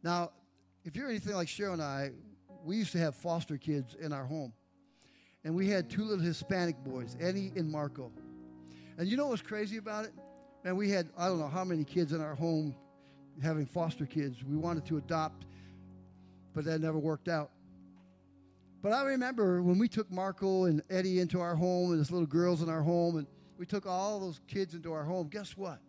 Now, 0.04 0.32
if 0.84 0.96
you're 0.96 1.10
anything 1.10 1.34
like 1.34 1.48
Cheryl 1.48 1.74
and 1.74 1.82
I, 1.82 2.12
we 2.64 2.78
used 2.78 2.92
to 2.94 2.98
have 2.98 3.16
foster 3.16 3.58
kids 3.58 3.96
in 3.96 4.12
our 4.14 4.26
home. 4.26 4.54
And 5.44 5.56
we 5.56 5.70
had 5.70 5.90
two 5.90 6.04
little 6.04 6.24
Hispanic 6.24 6.84
boys, 6.84 7.16
Eddie 7.20 7.52
and 7.56 7.72
Marco. 7.72 8.12
And 8.98 9.08
you 9.08 9.16
know 9.16 9.28
what's 9.28 9.42
crazy 9.42 9.78
about 9.78 10.06
it? 10.06 10.12
And 10.66 10.78
we 10.78 10.90
had, 10.90 11.10
I 11.18 11.28
don't 11.28 11.40
know 11.40 11.48
how 11.48 11.64
many 11.64 11.86
kids 11.86 12.12
in 12.12 12.22
our 12.22 12.36
home 12.36 12.76
having 13.42 13.66
foster 13.66 14.06
kids. 14.06 14.44
We 14.44 14.58
wanted 14.58 14.86
to 14.88 14.98
adopt, 14.98 15.46
but 16.54 16.66
that 16.66 16.82
never 16.82 16.98
worked 16.98 17.30
out. 17.30 17.52
But 18.82 18.92
I 18.92 19.04
remember 19.04 19.62
when 19.62 19.78
we 19.78 19.88
took 19.88 20.12
Marco 20.12 20.66
and 20.66 20.82
Eddie 20.90 21.20
into 21.20 21.40
our 21.40 21.56
home 21.56 21.92
and 21.92 22.00
his 22.00 22.12
little 22.12 22.28
girls 22.28 22.62
in 22.62 22.70
our 22.70 22.82
home, 22.82 23.18
and 23.18 23.28
we 23.58 23.66
took 23.66 23.86
all 23.86 24.20
those 24.20 24.40
kids 24.48 24.74
into 24.74 24.92
our 24.92 25.04
home, 25.04 25.28
guess 25.28 25.56
what? 25.58 25.80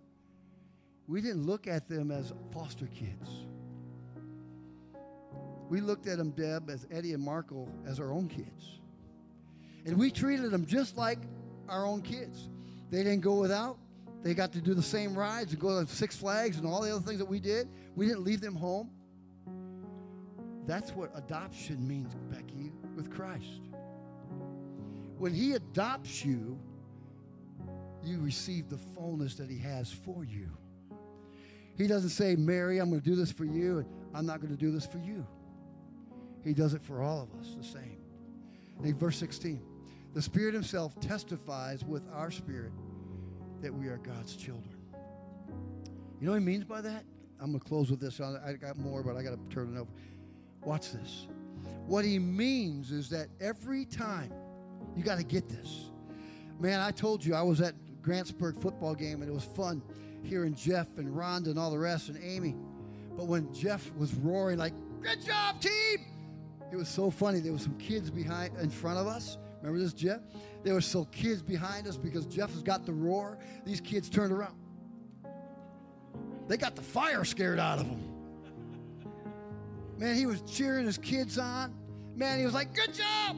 We 1.07 1.21
didn't 1.21 1.47
look 1.47 1.67
at 1.67 1.89
them 1.89 2.11
as 2.11 2.33
foster 2.53 2.87
kids. 2.87 3.29
We 5.71 5.81
looked 5.81 6.09
at 6.09 6.19
them, 6.19 6.31
Deb, 6.33 6.69
as 6.69 6.85
Eddie 6.91 7.15
and 7.15 7.23
Marco, 7.23 7.69
as 7.87 8.01
our 8.01 8.11
own 8.11 8.27
kids. 8.27 8.81
And 9.87 9.97
we 9.97 10.11
treated 10.11 10.51
them 10.51 10.67
just 10.67 10.97
like 10.97 11.21
our 11.69 11.87
own 11.87 12.03
kids. 12.03 12.49
They 12.91 13.05
didn't 13.05 13.21
go 13.21 13.35
without. 13.35 13.79
They 14.25 14.35
got 14.35 14.53
to 14.55 14.61
do 14.61 14.75
the 14.75 14.83
same 14.83 15.17
rides 15.17 15.53
and 15.53 15.61
go 15.61 15.83
to 15.83 15.91
Six 15.91 16.17
Flags 16.17 16.59
and 16.59 16.67
all 16.67 16.83
the 16.83 16.91
other 16.91 17.01
things 17.07 17.19
that 17.21 17.29
we 17.29 17.39
did. 17.39 17.69
We 17.95 18.07
didn't 18.07 18.25
leave 18.25 18.41
them 18.41 18.57
home. 18.57 18.91
That's 20.67 20.91
what 20.91 21.13
adoption 21.15 21.87
means, 21.87 22.17
Becky, 22.29 22.73
with 22.97 23.09
Christ. 23.09 23.63
When 25.19 25.33
He 25.33 25.53
adopts 25.53 26.25
you, 26.25 26.59
you 28.03 28.19
receive 28.19 28.69
the 28.69 28.77
fullness 28.77 29.37
that 29.37 29.49
He 29.49 29.59
has 29.59 29.93
for 29.93 30.25
you. 30.25 30.51
He 31.77 31.87
doesn't 31.87 32.11
say, 32.11 32.35
Mary, 32.35 32.79
I'm 32.79 32.91
going 32.91 33.01
to 33.01 33.09
do 33.09 33.15
this 33.15 33.31
for 33.31 33.45
you, 33.45 33.79
and 33.79 33.87
I'm 34.13 34.27
not 34.27 34.41
going 34.41 34.53
to 34.53 34.61
do 34.61 34.73
this 34.73 34.85
for 34.85 34.99
you. 34.99 35.25
He 36.45 36.55
does 36.55 36.75
it 36.75 36.83
for 36.83 37.03
all 37.03 37.23
of 37.23 37.41
us 37.41 37.55
the 37.57 37.65
same. 37.65 37.99
In 38.83 38.97
verse 38.99 39.19
16, 39.19 39.63
the 40.15 40.23
Spirit 40.23 40.55
Himself 40.55 40.99
testifies 41.01 41.85
with 41.85 42.03
our 42.13 42.31
spirit 42.31 42.73
that 43.61 43.73
we 43.73 43.89
are 43.89 43.99
God's 43.99 44.37
children. 44.37 44.77
You 46.21 46.27
know 46.27 46.33
what 46.33 46.41
He 46.41 46.47
means 46.47 46.65
by 46.65 46.81
that? 46.81 47.05
I'm 47.41 47.51
going 47.53 47.61
to 47.61 47.67
close 47.67 47.91
with 47.91 48.01
this. 48.01 48.21
I 48.21 48.55
got 48.55 48.79
more, 48.79 49.03
but 49.03 49.17
I 49.17 49.23
got 49.23 49.31
to 49.31 49.55
turn 49.55 49.75
it 49.75 49.79
over. 49.79 49.91
Watch 50.63 50.93
this. 50.93 51.27
What 51.87 52.05
He 52.05 52.19
means 52.19 52.91
is 52.91 53.09
that 53.11 53.29
every 53.41 53.85
time, 53.85 54.33
you 54.97 55.05
got 55.05 55.19
to 55.19 55.25
get 55.25 55.49
this. 55.49 55.91
Man, 56.59 56.81
I 56.81 56.91
told 56.91 57.25
you 57.25 57.35
I 57.35 57.43
was 57.43 57.61
at 57.61 57.75
Grantsburg 58.03 58.61
football 58.61 58.95
game 58.95 59.23
and 59.23 59.31
it 59.31 59.35
was 59.35 59.45
fun 59.45 59.83
hearing 60.23 60.55
Jeff 60.55 60.99
and 60.99 61.09
Rhonda 61.09 61.47
and 61.47 61.59
all 61.59 61.71
the 61.71 61.79
rest 61.79 62.09
and 62.09 62.19
Amy. 62.23 62.55
But 63.17 63.27
when 63.27 63.53
Jeff 63.55 63.91
was 63.95 64.15
roaring 64.15 64.59
like, 64.59 64.75
"Good 65.01 65.23
job, 65.25 65.61
team!" 65.61 66.10
It 66.73 66.77
was 66.77 66.89
so 66.89 67.11
funny. 67.11 67.41
There 67.41 67.53
were 67.53 67.59
some 67.59 67.77
kids 67.79 68.11
behind 68.11 68.57
in 68.59 68.71
front 68.71 68.99
of 68.99 69.07
us. 69.07 69.39
Remember 69.61 69.79
this, 69.83 69.93
Jeff? 69.93 70.21
There 70.63 70.75
were 70.75 70.81
some 70.81 71.07
kids 71.07 71.43
behind 71.43 71.87
us 71.87 71.97
because 71.97 72.27
Jeff 72.27 72.51
has 72.53 72.63
got 72.63 72.87
the 72.87 72.93
roar. 72.93 73.39
These 73.65 73.81
kids 73.81 74.09
turned 74.09 74.33
around. 74.33 74.55
They 76.49 76.57
got 76.57 76.77
the 76.77 76.83
fire 76.83 77.25
scared 77.25 77.59
out 77.59 77.79
of 77.79 77.87
them. 77.87 78.03
Man, 79.99 80.17
he 80.17 80.27
was 80.27 80.41
cheering 80.43 80.87
his 80.87 80.99
kids 80.99 81.39
on. 81.39 81.75
Man, 82.17 82.39
he 82.39 82.45
was 82.45 82.55
like, 82.55 82.75
"Good 82.75 82.95
job!" 82.95 83.37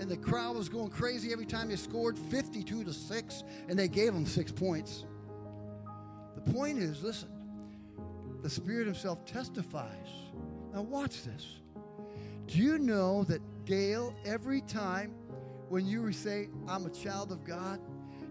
And 0.00 0.08
the 0.08 0.16
crowd 0.16 0.56
was 0.56 0.68
going 0.68 0.90
crazy 0.90 1.32
every 1.32 1.46
time 1.46 1.68
they 1.68 1.76
scored 1.76 2.18
52 2.18 2.84
to 2.84 2.92
6, 2.92 3.44
and 3.68 3.78
they 3.78 3.88
gave 3.88 4.14
him 4.14 4.26
six 4.26 4.50
points. 4.50 5.04
The 6.34 6.52
point 6.52 6.78
is, 6.78 7.02
listen, 7.02 7.28
the 8.42 8.50
Spirit 8.50 8.86
Himself 8.86 9.24
testifies. 9.24 10.08
Now, 10.72 10.82
watch 10.82 11.22
this. 11.22 11.46
Do 12.46 12.58
you 12.58 12.78
know 12.78 13.24
that 13.24 13.40
Gail, 13.64 14.14
every 14.24 14.60
time 14.60 15.14
when 15.70 15.86
you 15.86 16.12
say, 16.12 16.48
I'm 16.68 16.84
a 16.86 16.90
child 16.90 17.32
of 17.32 17.44
God, 17.44 17.80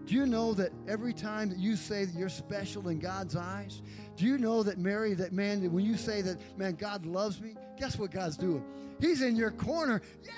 do 0.06 0.14
you 0.14 0.26
know 0.26 0.52
that 0.54 0.70
every 0.86 1.12
time 1.12 1.48
that 1.48 1.58
you 1.58 1.76
say 1.76 2.04
that 2.04 2.14
you're 2.14 2.28
special 2.28 2.88
in 2.88 2.98
God's 2.98 3.36
eyes? 3.36 3.82
Do 4.16 4.26
you 4.26 4.38
know 4.38 4.62
that, 4.62 4.78
Mary, 4.78 5.14
that 5.14 5.32
man, 5.32 5.72
when 5.72 5.84
you 5.84 5.96
say 5.96 6.20
that, 6.22 6.38
man, 6.58 6.74
God 6.74 7.06
loves 7.06 7.40
me, 7.40 7.56
guess 7.78 7.98
what 7.98 8.10
God's 8.10 8.36
doing? 8.36 8.64
He's 9.00 9.22
in 9.22 9.34
your 9.34 9.50
corner. 9.50 10.02
Yeah, 10.22 10.32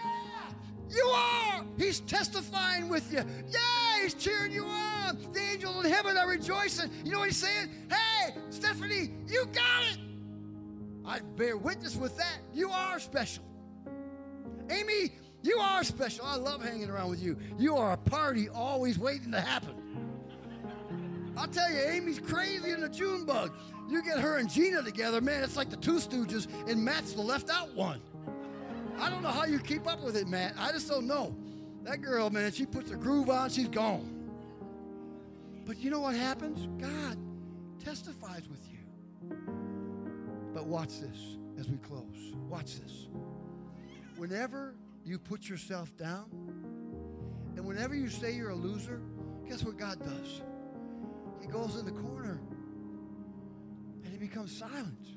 you 0.89 1.05
are. 1.05 1.65
He's 1.77 2.01
testifying 2.01 2.89
with 2.89 3.13
you. 3.13 3.23
Yeah, 3.51 4.03
he's 4.03 4.15
cheering 4.15 4.53
you 4.53 4.65
on. 4.65 5.19
The 5.33 5.41
angels 5.41 5.85
in 5.85 5.91
heaven 5.91 6.17
are 6.17 6.29
rejoicing. 6.29 6.91
You 7.05 7.13
know 7.13 7.19
what 7.19 7.29
he's 7.29 7.37
saying? 7.37 7.69
Hey, 7.91 8.35
Stephanie, 8.51 9.11
you 9.27 9.47
got 9.47 9.83
it. 9.91 9.99
I 11.05 11.21
bear 11.37 11.57
witness 11.57 11.97
with 11.97 12.17
that. 12.17 12.39
You 12.55 12.71
are 12.71 12.99
special. 12.99 13.43
Amy, 14.71 15.13
you 15.43 15.59
are 15.59 15.85
special. 15.85 16.25
I 16.25 16.37
love 16.37 16.65
hanging 16.65 16.91
around 16.91 17.11
with 17.11 17.23
you. 17.23 17.37
You 17.59 17.77
are 17.77 17.93
a 17.93 17.97
party 17.97 18.49
always 18.49 18.99
waiting 18.99 19.33
to 19.33 19.41
happen. 19.41 19.75
I'll 21.37 21.49
tell 21.49 21.71
you, 21.71 21.81
Amy's 21.81 22.19
crazy 22.19 22.71
in 22.71 22.81
the 22.81 22.89
June 22.89 23.25
bug. 23.25 23.53
You 23.89 24.03
get 24.03 24.19
her 24.19 24.39
and 24.39 24.51
Gina 24.51 24.83
together, 24.83 25.21
man, 25.21 25.45
it's 25.45 25.57
like 25.57 25.71
the 25.71 25.77
two 25.77 25.97
stooges, 25.97 26.49
and 26.69 26.83
Matt's 26.85 27.13
the 27.13 27.21
left 27.21 27.51
out 27.51 27.73
one. 27.75 28.01
I 28.99 29.11
don't 29.11 29.23
know 29.23 29.29
how 29.29 29.45
you 29.45 29.59
keep 29.59 29.87
up 29.87 30.03
with 30.03 30.17
it, 30.17 30.27
Matt. 30.27 30.55
I 30.59 30.73
just 30.73 30.89
don't 30.89 31.07
know. 31.07 31.37
That 31.85 32.01
girl, 32.01 32.31
man, 32.31 32.51
she 32.51 32.67
puts 32.67 32.91
a 32.91 32.97
groove 32.97 33.31
on, 33.31 33.51
she's 33.51 33.69
gone. 33.69 34.13
But 35.67 35.79
you 35.79 35.91
know 35.91 36.01
what 36.01 36.17
happens? 36.17 36.67
God 36.81 37.19
testifies 37.85 38.49
with 38.49 38.67
you. 38.69 38.79
But 40.55 40.67
watch 40.67 41.01
this 41.01 41.37
as 41.61 41.69
we 41.69 41.77
close. 41.77 42.35
Watch 42.49 42.81
this. 42.81 43.09
Whenever 44.17 44.75
you 45.05 45.19
put 45.19 45.49
yourself 45.49 45.97
down, 45.97 46.27
and 47.57 47.65
whenever 47.65 47.95
you 47.95 48.09
say 48.09 48.33
you're 48.33 48.51
a 48.51 48.55
loser, 48.55 49.01
guess 49.49 49.63
what 49.63 49.77
God 49.79 49.99
does? 50.03 50.43
He 51.41 51.47
goes 51.47 51.77
in 51.77 51.85
the 51.87 51.93
corner 51.93 52.41
and 54.05 54.13
he 54.13 54.19
becomes 54.19 54.57
silent. 54.57 55.17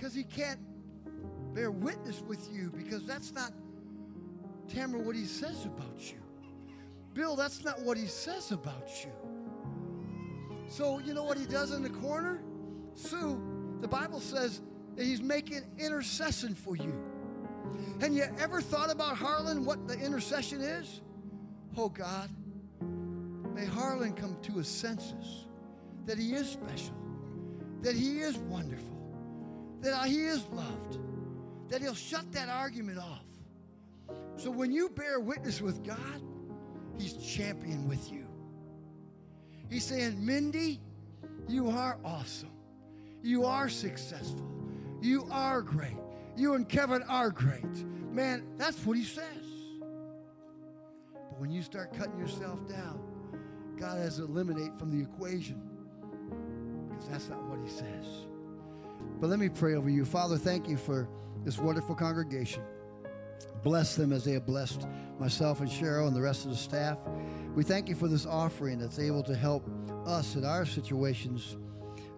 because 0.00 0.14
he 0.14 0.24
can't 0.24 0.58
bear 1.52 1.70
witness 1.70 2.22
with 2.22 2.50
you 2.50 2.72
because 2.74 3.04
that's 3.04 3.32
not, 3.32 3.52
Tamara, 4.66 5.02
what 5.02 5.14
he 5.14 5.26
says 5.26 5.66
about 5.66 6.00
you. 6.00 6.16
Bill, 7.12 7.36
that's 7.36 7.62
not 7.64 7.82
what 7.82 7.98
he 7.98 8.06
says 8.06 8.50
about 8.50 8.88
you. 9.04 9.12
So, 10.68 11.00
you 11.00 11.12
know 11.12 11.24
what 11.24 11.36
he 11.36 11.44
does 11.44 11.72
in 11.72 11.82
the 11.82 11.90
corner? 11.90 12.40
Sue, 12.94 13.42
the 13.82 13.88
Bible 13.88 14.20
says 14.20 14.62
that 15.00 15.06
he's 15.06 15.22
making 15.22 15.62
intercession 15.78 16.54
for 16.54 16.76
you. 16.76 16.92
And 18.02 18.14
you 18.14 18.24
ever 18.38 18.60
thought 18.60 18.90
about 18.90 19.16
Harlan, 19.16 19.64
what 19.64 19.88
the 19.88 19.94
intercession 19.94 20.60
is? 20.60 21.00
Oh, 21.74 21.88
God, 21.88 22.28
may 23.54 23.64
Harlan 23.64 24.12
come 24.12 24.36
to 24.42 24.52
his 24.58 24.68
senses 24.68 25.46
that 26.04 26.18
he 26.18 26.34
is 26.34 26.50
special, 26.50 26.94
that 27.80 27.94
he 27.94 28.18
is 28.18 28.36
wonderful, 28.36 29.00
that 29.80 30.06
he 30.06 30.26
is 30.26 30.44
loved, 30.52 30.98
that 31.70 31.80
he'll 31.80 31.94
shut 31.94 32.30
that 32.32 32.50
argument 32.50 32.98
off. 32.98 33.24
So 34.36 34.50
when 34.50 34.70
you 34.70 34.90
bear 34.90 35.18
witness 35.18 35.62
with 35.62 35.82
God, 35.82 36.20
he's 36.98 37.14
champion 37.14 37.88
with 37.88 38.12
you. 38.12 38.26
He's 39.70 39.86
saying, 39.86 40.22
Mindy, 40.22 40.78
you 41.48 41.70
are 41.70 41.96
awesome. 42.04 42.52
You 43.22 43.46
are 43.46 43.70
successful. 43.70 44.59
You 45.02 45.26
are 45.30 45.62
great. 45.62 45.96
You 46.36 46.54
and 46.54 46.68
Kevin 46.68 47.02
are 47.04 47.30
great. 47.30 47.64
Man, 48.10 48.46
that's 48.56 48.84
what 48.84 48.96
he 48.96 49.04
says. 49.04 49.24
But 51.12 51.40
when 51.40 51.50
you 51.50 51.62
start 51.62 51.96
cutting 51.96 52.18
yourself 52.18 52.58
down, 52.68 53.00
God 53.78 53.98
has 53.98 54.16
to 54.16 54.24
eliminate 54.24 54.78
from 54.78 54.90
the 54.90 55.02
equation 55.02 55.60
because 56.88 57.08
that's 57.08 57.28
not 57.28 57.42
what 57.44 57.58
he 57.64 57.70
says. 57.70 58.26
But 59.20 59.30
let 59.30 59.38
me 59.38 59.48
pray 59.48 59.74
over 59.74 59.88
you. 59.88 60.04
Father, 60.04 60.36
thank 60.36 60.68
you 60.68 60.76
for 60.76 61.08
this 61.44 61.58
wonderful 61.58 61.94
congregation. 61.94 62.62
Bless 63.62 63.96
them 63.96 64.12
as 64.12 64.24
they 64.24 64.32
have 64.32 64.46
blessed 64.46 64.86
myself 65.18 65.60
and 65.60 65.68
Cheryl 65.68 66.06
and 66.06 66.16
the 66.16 66.20
rest 66.20 66.44
of 66.44 66.50
the 66.50 66.56
staff. 66.56 66.98
We 67.54 67.62
thank 67.62 67.88
you 67.88 67.94
for 67.94 68.08
this 68.08 68.26
offering 68.26 68.78
that's 68.78 68.98
able 68.98 69.22
to 69.24 69.34
help 69.34 69.68
us 70.06 70.36
in 70.36 70.44
our 70.44 70.66
situations. 70.66 71.56